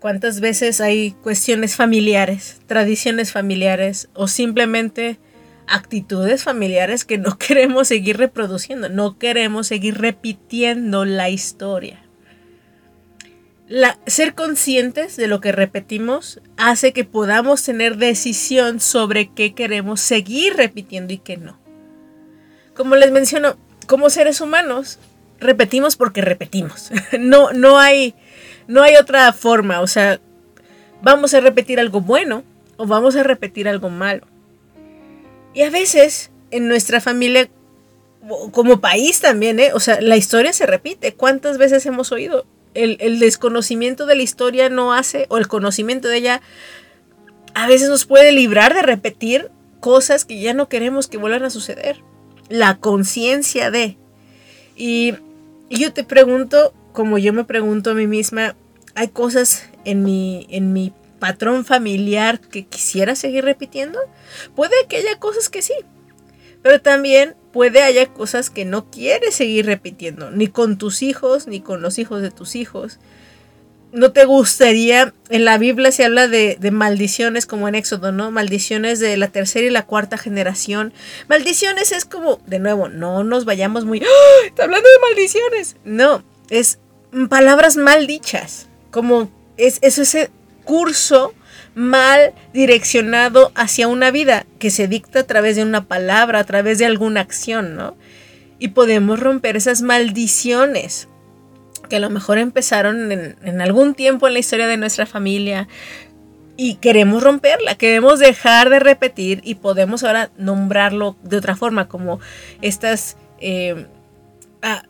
¿Cuántas 0.00 0.40
veces 0.40 0.82
hay 0.82 1.12
cuestiones 1.12 1.76
familiares, 1.76 2.60
tradiciones 2.66 3.32
familiares 3.32 4.10
o 4.12 4.28
simplemente 4.28 5.18
actitudes 5.66 6.42
familiares 6.42 7.06
que 7.06 7.16
no 7.16 7.38
queremos 7.38 7.88
seguir 7.88 8.18
reproduciendo? 8.18 8.90
No 8.90 9.18
queremos 9.18 9.66
seguir 9.66 9.96
repitiendo 9.96 11.06
la 11.06 11.30
historia. 11.30 12.04
Ser 14.06 14.34
conscientes 14.34 15.16
de 15.16 15.26
lo 15.26 15.40
que 15.40 15.52
repetimos 15.52 16.42
hace 16.58 16.92
que 16.92 17.04
podamos 17.04 17.62
tener 17.62 17.96
decisión 17.96 18.78
sobre 18.78 19.32
qué 19.32 19.54
queremos 19.54 20.02
seguir 20.02 20.54
repitiendo 20.58 21.14
y 21.14 21.18
qué 21.18 21.38
no. 21.38 21.58
Como 22.74 22.96
les 22.96 23.10
menciono, 23.10 23.56
como 23.90 24.08
seres 24.08 24.40
humanos, 24.40 25.00
repetimos 25.40 25.96
porque 25.96 26.20
repetimos. 26.20 26.92
No, 27.18 27.52
no 27.52 27.76
hay, 27.76 28.14
no 28.68 28.84
hay 28.84 28.94
otra 28.94 29.32
forma. 29.32 29.80
O 29.80 29.88
sea, 29.88 30.20
vamos 31.02 31.34
a 31.34 31.40
repetir 31.40 31.80
algo 31.80 32.00
bueno 32.00 32.44
o 32.76 32.86
vamos 32.86 33.16
a 33.16 33.24
repetir 33.24 33.68
algo 33.68 33.90
malo. 33.90 34.28
Y 35.54 35.62
a 35.62 35.70
veces 35.70 36.30
en 36.52 36.68
nuestra 36.68 37.00
familia, 37.00 37.50
como 38.52 38.80
país 38.80 39.20
también, 39.20 39.58
¿eh? 39.58 39.72
o 39.74 39.80
sea, 39.80 40.00
la 40.00 40.16
historia 40.16 40.52
se 40.52 40.66
repite. 40.66 41.14
¿Cuántas 41.14 41.58
veces 41.58 41.84
hemos 41.84 42.12
oído? 42.12 42.46
El, 42.74 42.96
el 43.00 43.18
desconocimiento 43.18 44.06
de 44.06 44.14
la 44.14 44.22
historia 44.22 44.68
no 44.68 44.92
hace, 44.92 45.26
o 45.30 45.36
el 45.36 45.48
conocimiento 45.48 46.06
de 46.06 46.18
ella, 46.18 46.42
a 47.54 47.66
veces 47.66 47.88
nos 47.88 48.06
puede 48.06 48.30
librar 48.30 48.72
de 48.72 48.82
repetir 48.82 49.50
cosas 49.80 50.24
que 50.24 50.40
ya 50.40 50.54
no 50.54 50.68
queremos 50.68 51.08
que 51.08 51.16
vuelvan 51.16 51.42
a 51.42 51.50
suceder. 51.50 52.04
La 52.50 52.76
conciencia 52.76 53.70
de. 53.70 53.96
Y, 54.76 55.14
yo 55.70 55.92
te 55.92 56.04
pregunto, 56.04 56.74
como 56.92 57.16
yo 57.16 57.32
me 57.32 57.44
pregunto 57.44 57.92
a 57.92 57.94
mí 57.94 58.06
misma, 58.06 58.56
¿hay 58.94 59.08
cosas 59.08 59.68
en 59.84 60.02
mi, 60.02 60.46
en 60.50 60.72
mi 60.72 60.92
patrón 61.20 61.64
familiar 61.64 62.40
que 62.40 62.66
quisiera 62.66 63.14
seguir 63.14 63.44
repitiendo? 63.44 63.98
Puede 64.54 64.74
que 64.88 64.96
haya 64.96 65.18
cosas 65.18 65.48
que 65.48 65.62
sí, 65.62 65.74
pero 66.62 66.80
también 66.80 67.36
puede 67.52 67.82
haya 67.82 68.12
cosas 68.12 68.50
que 68.50 68.64
no 68.64 68.90
quieres 68.90 69.34
seguir 69.34 69.66
repitiendo, 69.66 70.30
ni 70.30 70.48
con 70.48 70.76
tus 70.76 71.02
hijos, 71.02 71.46
ni 71.46 71.60
con 71.60 71.82
los 71.82 71.98
hijos 71.98 72.20
de 72.20 72.30
tus 72.30 72.56
hijos. 72.56 72.98
No 73.92 74.12
te 74.12 74.24
gustaría, 74.24 75.12
en 75.28 75.44
la 75.44 75.58
Biblia 75.58 75.90
se 75.90 76.04
habla 76.04 76.28
de, 76.28 76.58
maldiciones 76.70 77.46
como 77.46 77.68
en 77.68 77.74
Éxodo, 77.74 78.12
¿no? 78.12 78.30
Maldiciones 78.30 79.00
de 79.00 79.16
la 79.16 79.28
tercera 79.28 79.66
y 79.66 79.70
la 79.70 79.86
cuarta 79.86 80.16
generación. 80.16 80.92
Maldiciones 81.28 81.92
es 81.92 82.04
como, 82.04 82.40
de 82.46 82.58
nuevo, 82.58 82.88
no 82.88 83.24
nos 83.24 83.44
vayamos 83.44 83.84
muy... 83.84 84.00
¡Ah! 84.00 84.46
Está 84.46 84.64
hablando 84.64 84.88
de 84.88 85.08
maldiciones. 85.08 85.76
No, 85.84 86.22
es 86.50 86.78
palabras 87.28 87.76
mal 87.76 88.06
dichas. 88.06 88.68
Como 88.90 89.30
es, 89.56 89.78
es 89.82 89.98
ese 89.98 90.30
curso 90.64 91.34
mal 91.74 92.32
direccionado 92.52 93.52
hacia 93.54 93.88
una 93.88 94.10
vida 94.10 94.46
que 94.58 94.70
se 94.70 94.88
dicta 94.88 95.20
a 95.20 95.26
través 95.26 95.56
de 95.56 95.62
una 95.62 95.86
palabra, 95.86 96.40
a 96.40 96.44
través 96.44 96.78
de 96.78 96.86
alguna 96.86 97.20
acción, 97.20 97.74
¿no? 97.74 97.96
Y 98.58 98.68
podemos 98.68 99.18
romper 99.18 99.56
esas 99.56 99.82
maldiciones 99.82 101.08
que 101.90 101.96
a 101.96 102.00
lo 102.00 102.08
mejor 102.08 102.38
empezaron 102.38 103.12
en, 103.12 103.60
algún 103.60 103.94
tiempo 103.94 104.26
en 104.26 104.32
la 104.32 104.38
historia 104.38 104.66
de 104.66 104.78
nuestra 104.78 105.04
familia 105.04 105.68
y 106.56 106.76
queremos 106.76 107.22
romperla, 107.22 107.74
queremos 107.74 108.18
dejar 108.18 108.70
de 108.70 108.78
repetir 108.78 109.40
y 109.44 109.56
podemos 109.56 110.04
ahora 110.04 110.30
nombrarlo 110.38 111.16
de 111.22 111.36
otra 111.36 111.56
forma, 111.56 111.88
como 111.88 112.20
estas 112.62 113.16
eh, 113.40 113.86
ah, 114.62 114.84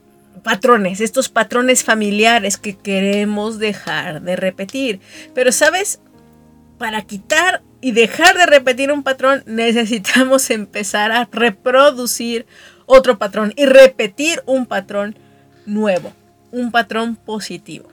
patrones, 0.44 1.00
estos 1.00 1.28
patrones 1.28 1.82
familiares 1.82 2.56
que 2.56 2.76
queremos 2.76 3.58
dejar 3.58 4.22
de 4.22 4.36
repetir. 4.36 5.00
Pero 5.34 5.52
sabes, 5.52 6.00
para 6.78 7.02
quitar 7.02 7.62
y 7.80 7.92
dejar 7.92 8.36
de 8.36 8.46
repetir 8.46 8.92
un 8.92 9.02
patrón 9.02 9.42
necesitamos 9.46 10.50
empezar 10.50 11.12
a 11.12 11.28
reproducir 11.32 12.46
otro 12.84 13.18
patrón 13.18 13.52
y 13.56 13.64
repetir 13.64 14.42
un 14.44 14.66
patrón 14.66 15.16
nuevo 15.66 16.12
un 16.52 16.70
patrón 16.70 17.16
positivo. 17.16 17.88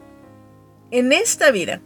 En 0.92 1.12
esta 1.12 1.52
vida, 1.52 1.82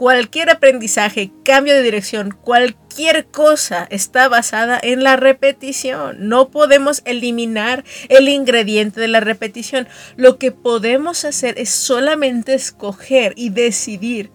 cualquier 0.00 0.48
aprendizaje, 0.48 1.30
cambio 1.44 1.74
de 1.74 1.82
dirección, 1.82 2.30
cualquier 2.30 3.26
cosa 3.26 3.86
está 3.90 4.28
basada 4.28 4.80
en 4.82 5.02
la 5.02 5.16
repetición. 5.16 6.28
No 6.28 6.48
podemos 6.48 7.02
eliminar 7.04 7.84
el 8.08 8.28
ingrediente 8.28 9.00
de 9.00 9.08
la 9.08 9.20
repetición. 9.20 9.88
Lo 10.16 10.38
que 10.38 10.52
podemos 10.52 11.26
hacer 11.26 11.58
es 11.58 11.70
solamente 11.70 12.54
escoger 12.54 13.34
y 13.36 13.50
decidir 13.50 14.30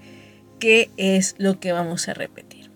qué 0.60 0.92
es 0.98 1.34
lo 1.38 1.60
que 1.60 1.72
vamos 1.72 2.08
a 2.10 2.14
repetir. 2.14 2.70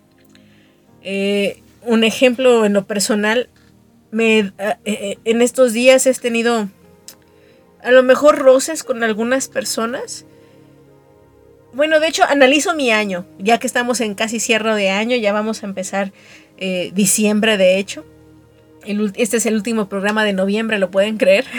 Eh, 1.04 1.62
un 1.86 2.04
ejemplo 2.04 2.66
en 2.66 2.74
lo 2.74 2.88
personal, 2.88 3.50
me, 4.12 4.40
eh, 4.40 4.54
eh, 4.86 5.18
en 5.26 5.42
estos 5.42 5.74
días 5.74 6.08
he 6.08 6.14
tenido 6.16 6.70
a 7.84 7.92
lo 7.92 8.04
mejor 8.04 8.38
roces 8.40 8.84
con 8.84 9.04
algunas 9.04 9.48
personas. 9.48 10.26
Bueno, 11.74 12.00
de 12.00 12.08
hecho, 12.08 12.24
analizo 12.24 12.76
mi 12.76 12.92
año, 12.92 13.26
ya 13.38 13.60
que 13.60 13.68
estamos 13.68 14.02
en 14.02 14.16
casi 14.16 14.40
cierre 14.40 14.76
de 14.76 14.90
año, 14.90 15.16
ya 15.18 15.34
vamos 15.34 15.64
a 15.64 15.68
empezar 15.68 16.12
eh, 16.58 16.92
diciembre, 16.94 17.58
de 17.58 17.78
hecho. 17.78 18.06
este 19.16 19.38
es 19.38 19.46
el 19.46 19.56
último 19.56 19.88
programa 19.88 20.24
de 20.26 20.34
noviembre, 20.34 20.80
lo 20.80 20.92
pueden 20.92 21.18
creer. 21.18 21.46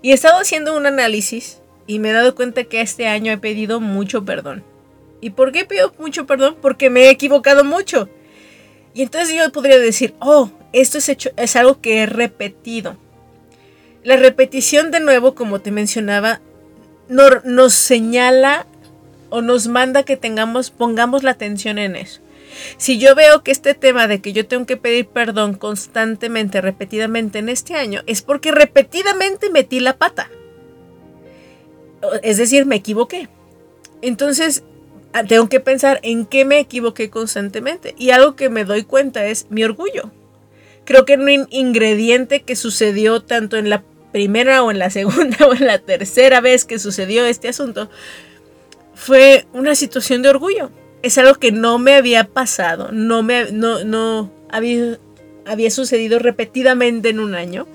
Y 0.00 0.12
he 0.12 0.14
estado 0.14 0.38
haciendo 0.38 0.76
un 0.76 0.86
análisis 0.86 1.60
y 1.88 1.98
me 1.98 2.10
he 2.10 2.12
dado 2.12 2.36
cuenta 2.36 2.62
que 2.62 2.80
este 2.80 3.08
año 3.08 3.32
he 3.32 3.38
pedido 3.38 3.80
mucho 3.80 4.24
perdón. 4.24 4.62
¿Y 5.20 5.30
por 5.30 5.50
qué 5.50 5.64
pido 5.64 5.92
mucho 5.98 6.24
perdón? 6.24 6.56
Porque 6.62 6.88
me 6.88 7.06
he 7.06 7.10
equivocado 7.10 7.64
mucho. 7.64 8.08
Y 8.94 9.02
entonces 9.02 9.34
yo 9.36 9.50
podría 9.50 9.78
decir, 9.78 10.14
oh, 10.20 10.50
esto 10.72 10.98
es, 10.98 11.08
hecho, 11.08 11.30
es 11.36 11.56
algo 11.56 11.80
que 11.80 12.02
he 12.02 12.06
repetido. 12.06 12.96
La 14.08 14.16
repetición 14.16 14.90
de 14.90 15.00
nuevo, 15.00 15.34
como 15.34 15.60
te 15.60 15.70
mencionaba, 15.70 16.40
nos 17.10 17.74
señala 17.74 18.66
o 19.28 19.42
nos 19.42 19.68
manda 19.68 20.02
que 20.02 20.16
tengamos, 20.16 20.70
pongamos 20.70 21.24
la 21.24 21.32
atención 21.32 21.78
en 21.78 21.94
eso. 21.94 22.22
Si 22.78 22.98
yo 22.98 23.14
veo 23.14 23.42
que 23.42 23.50
este 23.50 23.74
tema 23.74 24.08
de 24.08 24.22
que 24.22 24.32
yo 24.32 24.46
tengo 24.46 24.64
que 24.64 24.78
pedir 24.78 25.08
perdón 25.08 25.52
constantemente, 25.52 26.62
repetidamente 26.62 27.40
en 27.40 27.50
este 27.50 27.74
año, 27.74 28.00
es 28.06 28.22
porque 28.22 28.50
repetidamente 28.50 29.50
metí 29.50 29.78
la 29.78 29.98
pata. 29.98 30.30
Es 32.22 32.38
decir, 32.38 32.64
me 32.64 32.76
equivoqué. 32.76 33.28
Entonces, 34.00 34.62
ah, 35.12 35.22
tengo 35.24 35.50
que 35.50 35.60
pensar 35.60 36.00
en 36.02 36.24
qué 36.24 36.46
me 36.46 36.60
equivoqué 36.60 37.10
constantemente. 37.10 37.94
Y 37.98 38.08
algo 38.08 38.36
que 38.36 38.48
me 38.48 38.64
doy 38.64 38.84
cuenta 38.84 39.26
es 39.26 39.48
mi 39.50 39.64
orgullo. 39.64 40.10
Creo 40.86 41.04
que 41.04 41.16
un 41.16 41.46
ingrediente 41.50 42.40
que 42.40 42.56
sucedió 42.56 43.22
tanto 43.22 43.58
en 43.58 43.68
la 43.68 43.84
primera 44.12 44.62
o 44.62 44.70
en 44.70 44.78
la 44.78 44.90
segunda 44.90 45.36
o 45.46 45.54
en 45.54 45.66
la 45.66 45.78
tercera 45.78 46.40
vez 46.40 46.64
que 46.64 46.78
sucedió 46.78 47.24
este 47.26 47.48
asunto 47.48 47.90
fue 48.94 49.46
una 49.52 49.74
situación 49.74 50.22
de 50.22 50.30
orgullo. 50.30 50.70
Es 51.02 51.18
algo 51.18 51.34
que 51.34 51.52
no 51.52 51.78
me 51.78 51.94
había 51.94 52.24
pasado, 52.24 52.90
no 52.90 53.22
me 53.22 53.52
no, 53.52 53.84
no 53.84 54.32
había, 54.50 54.98
había 55.46 55.70
sucedido 55.70 56.18
repetidamente 56.18 57.10
en 57.10 57.20
un 57.20 57.34
año. 57.36 57.68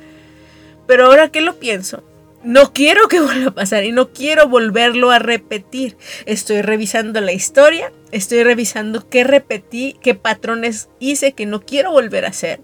Pero 0.86 1.06
ahora 1.06 1.30
que 1.30 1.39
lo 1.39 1.56
pienso, 1.56 2.04
no 2.43 2.74
quiero 2.74 3.08
que 3.08 3.19
vuelva 3.22 3.52
a 3.52 3.56
pasar 3.56 3.86
y 3.86 3.93
no 3.93 4.12
quiero 4.12 4.50
volverlo 4.50 5.12
a 5.12 5.19
repetir. 5.19 5.96
Estoy 6.26 6.62
revisando 6.62 7.22
la 7.22 7.32
historia, 7.32 7.93
estoy 8.12 8.43
revisando 8.43 9.08
qué 9.08 9.24
repetí, 9.24 9.96
qué 10.02 10.15
patrones 10.15 10.89
hice 11.00 11.32
que 11.32 11.46
no 11.46 11.62
quiero 11.62 11.91
volver 11.91 12.26
a 12.26 12.30
hacer 12.30 12.60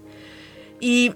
y, 0.80 1.14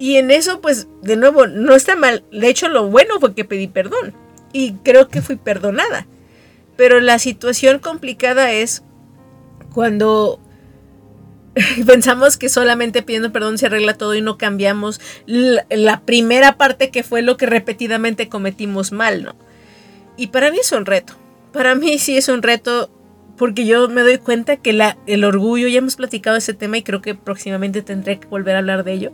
y 0.00 0.16
en 0.16 0.30
eso, 0.30 0.62
pues, 0.62 0.88
de 1.02 1.16
nuevo, 1.16 1.46
no 1.46 1.74
está 1.74 1.94
mal. 1.94 2.24
De 2.32 2.48
hecho, 2.48 2.70
lo 2.70 2.88
bueno 2.88 3.20
fue 3.20 3.34
que 3.34 3.44
pedí 3.44 3.68
perdón. 3.68 4.14
Y 4.50 4.72
creo 4.82 5.08
que 5.08 5.20
fui 5.20 5.36
perdonada. 5.36 6.06
Pero 6.78 7.00
la 7.00 7.18
situación 7.18 7.80
complicada 7.80 8.50
es 8.50 8.82
cuando 9.74 10.40
pensamos 11.86 12.38
que 12.38 12.48
solamente 12.48 13.02
pidiendo 13.02 13.30
perdón 13.30 13.58
se 13.58 13.66
arregla 13.66 13.92
todo 13.92 14.14
y 14.14 14.22
no 14.22 14.38
cambiamos 14.38 15.02
la, 15.26 16.00
primera 16.00 16.56
parte 16.56 16.90
que 16.90 17.02
fue 17.02 17.20
lo 17.20 17.36
que 17.36 17.44
repetidamente 17.44 18.30
cometimos 18.30 18.92
mal, 18.92 19.22
¿no? 19.22 19.36
Y 20.16 20.28
para 20.28 20.50
mí 20.50 20.60
es 20.60 20.72
un 20.72 20.86
reto. 20.86 21.12
Para 21.52 21.74
mí 21.74 21.98
sí 21.98 22.16
es 22.16 22.28
un 22.28 22.42
reto 22.42 22.90
porque 23.36 23.66
yo 23.66 23.86
me 23.90 24.00
doy 24.00 24.16
cuenta 24.16 24.56
que 24.56 24.94
el 25.06 25.24
orgullo, 25.24 25.68
ya 25.68 25.78
hemos 25.78 25.96
platicado 25.96 26.38
ese 26.38 26.54
tema 26.54 26.78
y 26.78 26.82
creo 26.82 27.02
que 27.02 27.14
próximamente 27.14 27.82
tendré 27.82 28.18
que 28.18 28.28
volver 28.28 28.54
a 28.54 28.60
hablar 28.60 28.82
de 28.84 28.92
ello, 28.92 29.12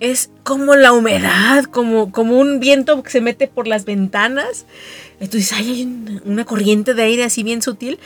es 0.00 0.30
como 0.42 0.76
la 0.76 0.92
humedad, 0.92 1.64
como, 1.64 2.10
como 2.10 2.38
un 2.38 2.58
viento 2.58 3.02
que 3.02 3.10
se 3.10 3.20
mete 3.20 3.46
por 3.46 3.66
las 3.66 3.84
ventanas. 3.84 4.66
Entonces 5.20 5.52
hay 5.52 6.20
una 6.24 6.46
corriente 6.46 6.94
de 6.94 7.02
aire 7.02 7.24
así 7.24 7.42
bien 7.42 7.60
sutil. 7.60 7.98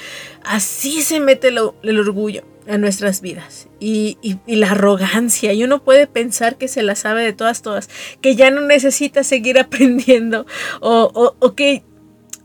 Así 0.43 1.03
se 1.03 1.21
mete 1.21 1.49
el 1.49 1.99
orgullo 1.99 2.43
a 2.69 2.79
nuestras 2.79 3.21
vidas. 3.21 3.69
Y, 3.79 4.19
la 4.47 4.73
arrogancia. 4.73 5.53
Y 5.53 5.63
uno 5.63 5.83
puede 5.83 6.07
pensar 6.09 6.57
que 6.57 6.67
se 6.67 6.83
la 6.83 6.97
sabe 6.97 7.23
de 7.23 7.33
todas, 7.33 7.63
todas. 7.63 7.89
Que 8.21 8.35
ya 8.35 8.51
no 8.51 8.63
necesita 8.63 9.23
seguir 9.23 9.59
aprendiendo. 9.61 10.47
O, 10.81 11.35
o 11.39 11.55
que 11.55 11.85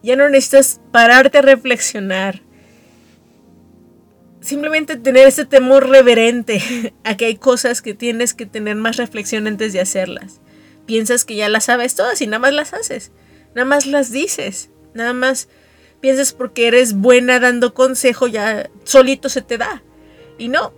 ya 0.04 0.16
no 0.16 0.30
necesitas 0.30 0.80
pararte 0.92 1.40
a 1.40 1.42
reflexionar 1.42 2.42
simplemente 4.42 4.98
tener 4.98 5.28
ese 5.28 5.46
temor 5.46 5.90
reverente 5.90 6.94
a 7.04 7.18
que 7.18 7.26
hay 7.26 7.36
cosas 7.36 7.82
que 7.82 7.94
tienes 7.94 8.34
que 8.34 8.46
tener 8.46 8.76
más 8.76 8.98
reflexión 8.98 9.48
antes 9.48 9.74
de 9.74 9.82
hacerlas. 9.82 10.42
Piensas 10.86 11.26
que 11.26 11.36
ya 11.36 11.50
las 11.50 11.66
sabes 11.66 11.96
todas 11.96 12.22
y 12.22 12.28
nada 12.28 12.40
más 12.40 12.54
las 12.54 12.74
haces, 12.74 13.12
nada 13.54 13.66
más 13.66 13.86
las 13.86 14.12
dices, 14.12 14.70
nada 14.94 15.14
más 15.14 15.50
piensas 16.02 16.34
porque 16.34 16.68
eres 16.68 16.94
buena 16.94 17.40
dando 17.40 17.74
consejo, 17.74 18.28
ya 18.28 18.70
solito 18.84 19.30
se 19.30 19.42
te 19.42 19.58
da. 19.58 19.84
Y 20.38 20.48
no, 20.48 20.74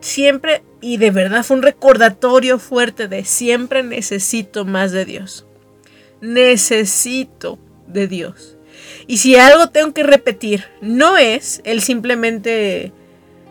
siempre, 0.00 0.62
y 0.80 0.98
de 0.98 1.10
verdad 1.10 1.44
fue 1.44 1.56
un 1.56 1.62
recordatorio 1.62 2.58
fuerte 2.58 3.08
de 3.08 3.24
siempre 3.24 3.82
necesito 3.82 4.64
más 4.64 4.92
de 4.92 5.04
Dios. 5.04 5.46
Necesito 6.20 7.58
de 7.86 8.06
Dios. 8.06 8.56
Y 9.06 9.18
si 9.18 9.36
algo 9.36 9.68
tengo 9.68 9.94
que 9.94 10.02
repetir, 10.02 10.64
no 10.80 11.16
es 11.16 11.60
el 11.64 11.80
simplemente 11.80 12.92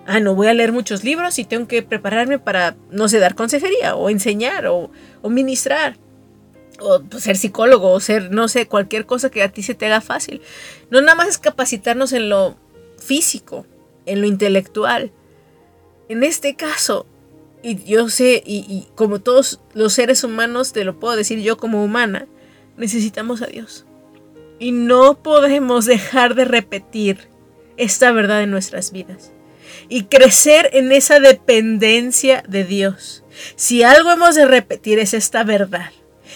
ah, 0.05 0.19
no 0.19 0.35
voy 0.35 0.47
a 0.47 0.53
leer 0.53 0.71
muchos 0.71 1.03
libros 1.03 1.39
y 1.39 1.45
tengo 1.45 1.67
que 1.67 1.81
prepararme 1.83 2.39
para, 2.39 2.75
no 2.91 3.07
sé, 3.07 3.19
dar 3.19 3.35
consejería 3.35 3.95
o 3.95 4.09
enseñar 4.09 4.67
o, 4.67 4.89
ministrar 5.23 5.97
o 6.79 7.01
pues, 7.01 7.23
ser 7.23 7.37
psicólogo 7.37 7.91
o 7.91 7.99
ser, 7.99 8.31
no 8.31 8.47
sé, 8.47 8.67
cualquier 8.67 9.05
cosa 9.05 9.29
que 9.29 9.43
a 9.43 9.49
ti 9.49 9.63
se 9.63 9.75
te 9.75 9.85
haga 9.85 10.01
fácil. 10.01 10.41
No 10.89 11.01
nada 11.01 11.15
más 11.15 11.27
es 11.27 11.37
capacitarnos 11.37 12.13
en 12.13 12.29
lo 12.29 12.55
físico, 12.97 13.65
en 14.05 14.21
lo 14.21 14.27
intelectual. 14.27 15.11
En 16.09 16.23
este 16.23 16.55
caso, 16.55 17.05
y 17.61 17.83
yo 17.83 18.09
sé, 18.09 18.43
y, 18.45 18.57
y 18.67 18.87
como 18.95 19.19
todos 19.19 19.61
los 19.73 19.93
seres 19.93 20.23
humanos, 20.23 20.73
te 20.73 20.83
lo 20.83 20.99
puedo 20.99 21.15
decir 21.15 21.39
yo 21.39 21.57
como 21.57 21.83
humana, 21.83 22.27
necesitamos 22.77 23.41
a 23.41 23.47
Dios. 23.47 23.85
Y 24.59 24.71
no 24.71 25.21
podemos 25.21 25.85
dejar 25.85 26.35
de 26.35 26.45
repetir 26.45 27.29
esta 27.77 28.11
verdad 28.11 28.43
en 28.43 28.51
nuestras 28.51 28.91
vidas 28.91 29.32
y 29.89 30.03
crecer 30.03 30.69
en 30.73 30.91
esa 30.91 31.19
dependencia 31.19 32.43
de 32.47 32.63
Dios. 32.63 33.23
Si 33.55 33.83
algo 33.83 34.11
hemos 34.11 34.35
de 34.35 34.45
repetir 34.45 34.99
es 34.99 35.13
esta 35.13 35.43
verdad. 35.43 35.91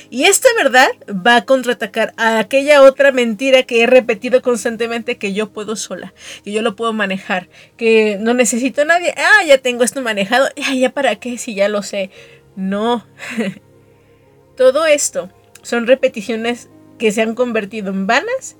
Y 0.10 0.26
esta 0.26 0.48
verdad 0.56 0.90
va 1.10 1.38
a 1.38 1.46
contraatacar 1.46 2.14
a 2.18 2.40
aquella 2.40 2.82
otra 2.82 3.12
mentira 3.12 3.64
que 3.64 3.84
he 3.84 3.88
repetido 3.88 4.42
constantemente 4.42 5.18
que 5.18 5.34
yo 5.34 5.50
puedo 5.50 5.76
sola, 5.76 6.14
que 6.44 6.52
yo 6.52 6.62
lo 6.62 6.76
puedo 6.76 6.94
manejar, 6.94 7.50
que 7.76 8.18
no 8.20 8.34
necesito 8.34 8.84
a 8.84 8.86
nadie. 8.86 9.14
Ah, 9.18 9.44
ya 9.46 9.58
tengo 9.58 9.84
esto 9.84 10.02
manejado. 10.02 10.48
Ah, 10.66 10.74
ya 10.76 10.92
para 10.92 11.16
qué 11.18 11.38
si 11.38 11.56
ya 11.56 11.68
lo 11.68 11.84
sé. 11.84 12.10
No. 12.56 13.06
Todo 14.58 14.86
esto 14.86 15.30
son 15.62 15.88
repeticiones 15.88 16.70
que 16.98 17.12
se 17.12 17.22
han 17.22 17.36
convertido 17.36 17.90
en 17.90 18.08
vanas 18.08 18.56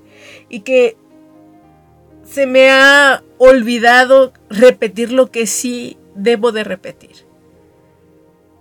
y 0.48 0.60
que 0.60 0.96
se 2.30 2.46
me 2.46 2.70
ha 2.70 3.22
olvidado 3.38 4.32
repetir 4.50 5.12
lo 5.12 5.30
que 5.30 5.46
sí 5.46 5.96
debo 6.14 6.52
de 6.52 6.64
repetir. 6.64 7.26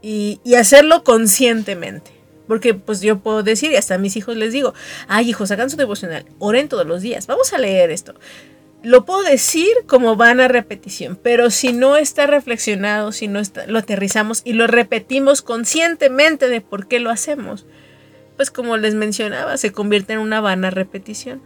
Y, 0.01 0.39
y 0.43 0.55
hacerlo 0.55 1.03
conscientemente. 1.03 2.11
Porque 2.47 2.73
pues 2.73 3.01
yo 3.01 3.19
puedo 3.19 3.43
decir, 3.43 3.71
y 3.71 3.75
hasta 3.75 3.95
a 3.95 3.97
mis 3.97 4.15
hijos 4.15 4.37
les 4.37 4.53
digo, 4.53 4.73
ay 5.09 5.29
hijos, 5.29 5.51
hagan 5.51 5.69
su 5.69 5.75
devocional, 5.75 6.25
oren 6.39 6.69
todos 6.69 6.87
los 6.87 7.01
días, 7.01 7.27
vamos 7.27 7.51
a 7.51 7.57
leer 7.57 7.91
esto. 7.91 8.15
Lo 8.83 9.03
puedo 9.03 9.23
decir 9.23 9.67
como 9.85 10.15
van 10.15 10.39
a 10.39 10.47
repetición, 10.47 11.19
pero 11.21 11.49
si 11.49 11.73
no 11.73 11.97
está 11.97 12.25
reflexionado, 12.25 13.11
si 13.11 13.27
no 13.27 13.39
está, 13.39 13.67
lo 13.67 13.79
aterrizamos 13.79 14.43
y 14.45 14.53
lo 14.53 14.67
repetimos 14.67 15.41
conscientemente 15.41 16.47
de 16.47 16.61
por 16.61 16.87
qué 16.87 17.01
lo 17.01 17.09
hacemos, 17.09 17.65
pues 18.37 18.49
como 18.49 18.77
les 18.77 18.93
mencionaba, 18.93 19.57
se 19.57 19.73
convierte 19.73 20.13
en 20.13 20.19
una 20.19 20.39
vana 20.39 20.69
repetición 20.69 21.41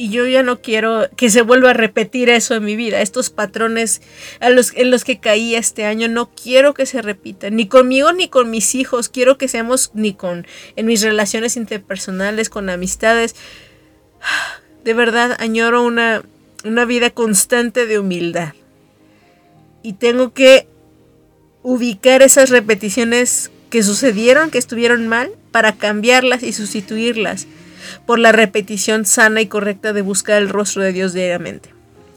y 0.00 0.08
yo 0.08 0.26
ya 0.26 0.42
no 0.42 0.62
quiero 0.62 1.10
que 1.14 1.28
se 1.28 1.42
vuelva 1.42 1.70
a 1.70 1.74
repetir 1.74 2.30
eso 2.30 2.54
en 2.54 2.64
mi 2.64 2.74
vida. 2.74 3.02
Estos 3.02 3.28
patrones 3.28 4.00
en 4.40 4.90
los 4.90 5.04
que 5.04 5.20
caí 5.20 5.54
este 5.54 5.84
año 5.84 6.08
no 6.08 6.30
quiero 6.30 6.72
que 6.72 6.86
se 6.86 7.02
repitan, 7.02 7.54
ni 7.54 7.68
conmigo 7.68 8.10
ni 8.14 8.26
con 8.26 8.48
mis 8.48 8.74
hijos. 8.74 9.10
Quiero 9.10 9.36
que 9.36 9.46
seamos 9.46 9.90
ni 9.92 10.14
con 10.14 10.46
en 10.76 10.86
mis 10.86 11.02
relaciones 11.02 11.58
interpersonales, 11.58 12.48
con 12.48 12.70
amistades. 12.70 13.36
De 14.84 14.94
verdad 14.94 15.36
añoro 15.38 15.82
una, 15.82 16.22
una 16.64 16.86
vida 16.86 17.10
constante 17.10 17.84
de 17.84 17.98
humildad. 17.98 18.54
Y 19.82 19.92
tengo 19.92 20.32
que 20.32 20.66
ubicar 21.62 22.22
esas 22.22 22.48
repeticiones 22.48 23.50
que 23.68 23.82
sucedieron, 23.82 24.50
que 24.50 24.56
estuvieron 24.56 25.08
mal, 25.08 25.30
para 25.50 25.76
cambiarlas 25.76 26.42
y 26.42 26.54
sustituirlas 26.54 27.46
por 28.06 28.18
la 28.18 28.32
repetición 28.32 29.04
sana 29.04 29.40
y 29.40 29.46
correcta 29.46 29.92
de 29.92 30.02
buscar 30.02 30.40
el 30.40 30.48
rostro 30.48 30.82
de 30.82 30.92
Dios 30.92 31.12
diariamente. 31.12 31.70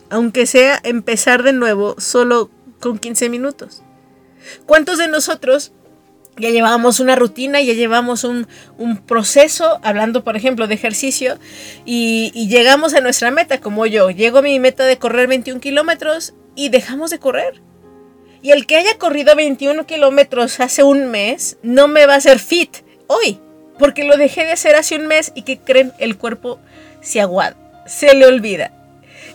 Aunque 0.09 0.45
sea 0.45 0.79
empezar 0.83 1.43
de 1.43 1.53
nuevo 1.53 1.95
solo 1.97 2.49
con 2.79 2.99
15 2.99 3.29
minutos. 3.29 3.81
¿Cuántos 4.65 4.97
de 4.97 5.07
nosotros 5.07 5.71
ya 6.37 6.49
llevamos 6.49 6.99
una 6.99 7.15
rutina, 7.15 7.61
ya 7.61 7.73
llevamos 7.73 8.23
un, 8.23 8.47
proceso, 9.05 9.79
hablando 9.83 10.23
por 10.23 10.35
ejemplo 10.35 10.67
de 10.67 10.73
ejercicio, 10.73 11.37
y, 11.85 12.31
llegamos 12.47 12.93
a 12.93 13.01
nuestra 13.01 13.31
meta, 13.31 13.61
como 13.61 13.85
yo, 13.85 14.09
llego 14.09 14.39
a 14.39 14.41
mi 14.41 14.59
meta 14.59 14.85
de 14.85 14.97
correr 14.97 15.27
21 15.27 15.61
kilómetros 15.61 16.33
y 16.55 16.69
dejamos 16.69 17.11
de 17.11 17.19
correr. 17.19 17.61
Y 18.41 18.51
el 18.51 18.65
que 18.65 18.75
haya 18.75 18.97
corrido 18.97 19.35
21 19.35 19.85
kilómetros 19.85 20.59
hace 20.59 20.83
un 20.83 21.09
mes 21.11 21.57
no 21.61 21.87
me 21.87 22.05
va 22.05 22.15
a 22.15 22.17
hacer 22.17 22.39
fit 22.39 22.77
hoy. 23.07 23.39
Porque 23.77 24.03
lo 24.03 24.17
dejé 24.17 24.45
de 24.45 24.51
hacer 24.51 24.75
hace 24.75 24.95
un 24.95 25.07
mes 25.07 25.31
y 25.35 25.43
que 25.43 25.57
creen, 25.57 25.93
el 25.97 26.17
cuerpo 26.17 26.59
se 27.01 27.21
aguada, 27.21 27.55
se 27.85 28.13
le 28.13 28.25
olvida. 28.25 28.71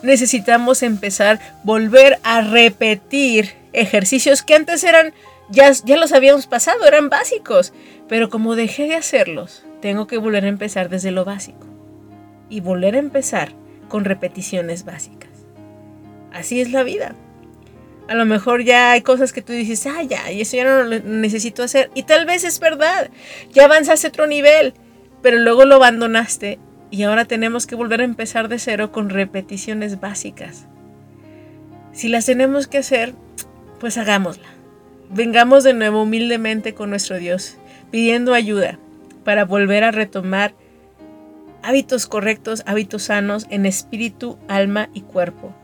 Necesitamos 0.03 0.83
empezar, 0.83 1.41
volver 1.65 2.19
a 2.23 2.41
repetir 2.41 3.55
ejercicios 3.73 4.43
que 4.43 4.55
antes 4.55 4.85
eran, 4.85 5.13
ya, 5.51 5.73
ya 5.73 5.97
los 5.97 6.13
habíamos 6.13 6.47
pasado, 6.47 6.87
eran 6.87 7.09
básicos. 7.09 7.73
Pero 8.09 8.31
como 8.31 8.55
dejé 8.55 8.89
de 8.89 8.95
hacerlos, 8.95 9.65
tengo 9.83 10.07
que 10.07 10.19
volver 10.19 10.45
a 10.45 10.49
empezar 10.49 10.89
desde 10.89 11.11
lo 11.11 11.25
básico. 11.25 11.67
Y 12.49 12.61
volver 12.61 12.95
a 12.95 13.01
empezar 13.01 13.53
con 13.89 14.05
repeticiones 14.05 14.85
básicas. 14.85 15.31
Así 16.33 16.61
es 16.61 16.71
la 16.71 16.83
vida 16.85 17.15
a 18.09 18.15
lo 18.15 18.25
mejor 18.25 18.63
ya 18.65 18.93
hay 18.93 19.03
cosas 19.03 19.33
que 19.33 19.43
tú 19.43 19.53
dices, 19.53 19.87
ah, 19.87 20.03
ya, 20.03 20.33
y 20.33 20.41
eso 20.41 20.57
ya 20.57 20.65
no 20.65 20.83
lo 20.83 20.99
necesito 21.01 21.63
hacer. 21.63 21.91
Y 21.95 22.05
tal 22.05 22.25
vez 22.25 22.43
es 22.43 22.59
verdad, 22.59 23.11
ya 23.53 23.67
avanzaste 23.67 24.07
a 24.07 24.11
otro 24.11 24.27
nivel, 24.27 24.73
pero 25.23 25.39
luego 25.39 25.67
lo 25.67 25.77
abandonaste 25.77 26.59
y 26.91 27.03
ahora 27.03 27.27
tenemos 27.27 27.67
que 27.67 27.75
volver 27.75 28.01
a 28.01 28.05
empezar 28.05 28.49
de 28.49 28.59
cero 28.59 28.93
con 28.93 29.11
repeticiones 29.11 30.01
básicas. 30.01 30.67
Si 31.93 32.09
las 32.09 32.25
tenemos 32.25 32.67
que 32.67 32.79
hacer, 32.79 33.15
pues 33.79 33.99
hagámosla. 33.99 34.49
Vengamos 35.11 35.63
de 35.65 35.75
nuevo 35.75 36.03
humildemente 36.03 36.73
con 36.75 36.91
nuestro 36.91 37.19
Dios, 37.19 37.59
pidiendo 37.91 38.33
ayuda 38.33 38.79
para 39.23 39.45
volver 39.45 39.85
a 39.85 39.91
retomar 39.91 40.55
hábitos 41.63 42.07
correctos, 42.07 42.63
hábitos 42.65 43.03
sanos 43.03 43.47
en 43.51 43.67
espíritu, 43.67 44.39
alma 44.49 44.89
y 44.95 45.03
cuerpo 45.03 45.55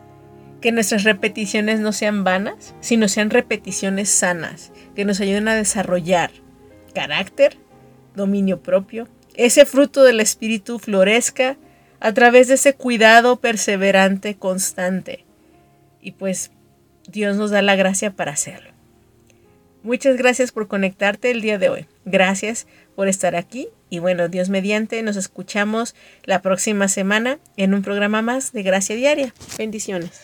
que 0.65 0.73
nuestras 0.73 1.05
repeticiones 1.05 1.81
no 1.81 1.93
sean 1.93 2.25
vanas, 2.25 2.75
sino 2.81 3.07
sean 3.07 3.29
repeticiones 3.29 4.09
sanas, 4.09 4.73
que 4.97 5.05
nos 5.05 5.21
ayuden 5.21 5.47
a 5.47 5.55
desarrollar 5.55 6.31
carácter, 6.95 7.59
dominio 8.17 8.63
propio, 8.63 9.07
ese 9.35 9.67
fruto 9.67 10.05
del 10.05 10.21
espíritu 10.21 10.79
florezca 10.79 11.59
a 12.01 12.15
través 12.15 12.49
de 12.49 12.55
ese 12.55 12.73
cuidado 12.73 13.41
perseverante, 13.41 14.37
constante. 14.37 15.27
Y 16.01 16.13
pues 16.13 16.51
Dios 17.09 17.37
nos 17.37 17.51
da 17.51 17.61
la 17.61 17.77
gracia 17.77 18.13
para 18.13 18.33
hacerlo. 18.33 18.71
Muchas 19.83 20.17
gracias 20.17 20.51
por 20.51 20.67
conectarte 20.67 21.31
el 21.31 21.43
día 21.43 21.59
de 21.59 21.69
hoy. 21.69 21.87
Gracias 22.07 22.67
por 22.97 23.09
estar 23.09 23.37
aquí. 23.37 23.69
Y 23.91 23.99
bueno, 23.99 24.29
Dios 24.29 24.49
mediante, 24.49 25.03
nos 25.03 25.17
escuchamos 25.17 25.95
la 26.23 26.41
próxima 26.41 26.89
semana 26.89 27.39
en 27.59 27.75
un 27.75 27.83
programa 27.83 28.23
más 28.23 28.55
de 28.55 28.63
Gracia 28.63 28.97
Diaria. 28.97 29.35
Bendiciones. 29.59 30.23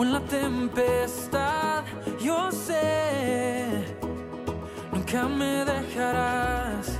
O 0.00 0.02
en 0.02 0.12
la 0.14 0.20
tempestad 0.20 1.84
yo 2.18 2.50
sé, 2.50 3.84
nunca 4.92 5.28
me 5.28 5.62
dejarás. 5.64 6.98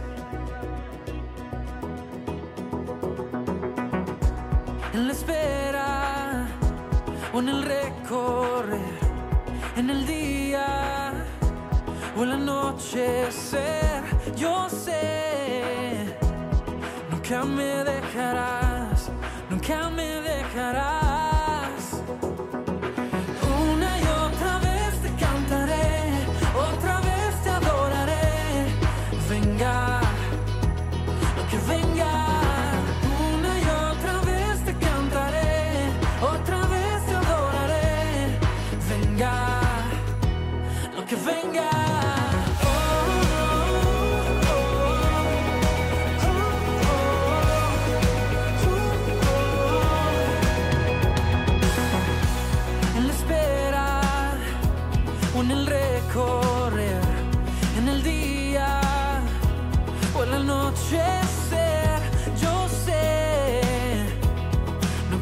En 4.92 5.06
la 5.06 5.12
espera 5.12 6.46
o 7.32 7.38
en 7.38 7.48
el 7.48 7.62
recorrer, 7.62 8.98
en 9.76 9.88
el 9.88 10.06
día 10.06 11.12
o 12.18 12.22
el 12.22 12.32
anochecer, 12.32 14.02
yo 14.36 14.68
sé, 14.68 16.18
nunca 17.10 17.44
me 17.44 17.82
dejarás, 17.82 18.59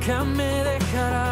nunca 0.08 0.24
me 0.24 0.64
dejarás, 0.64 1.27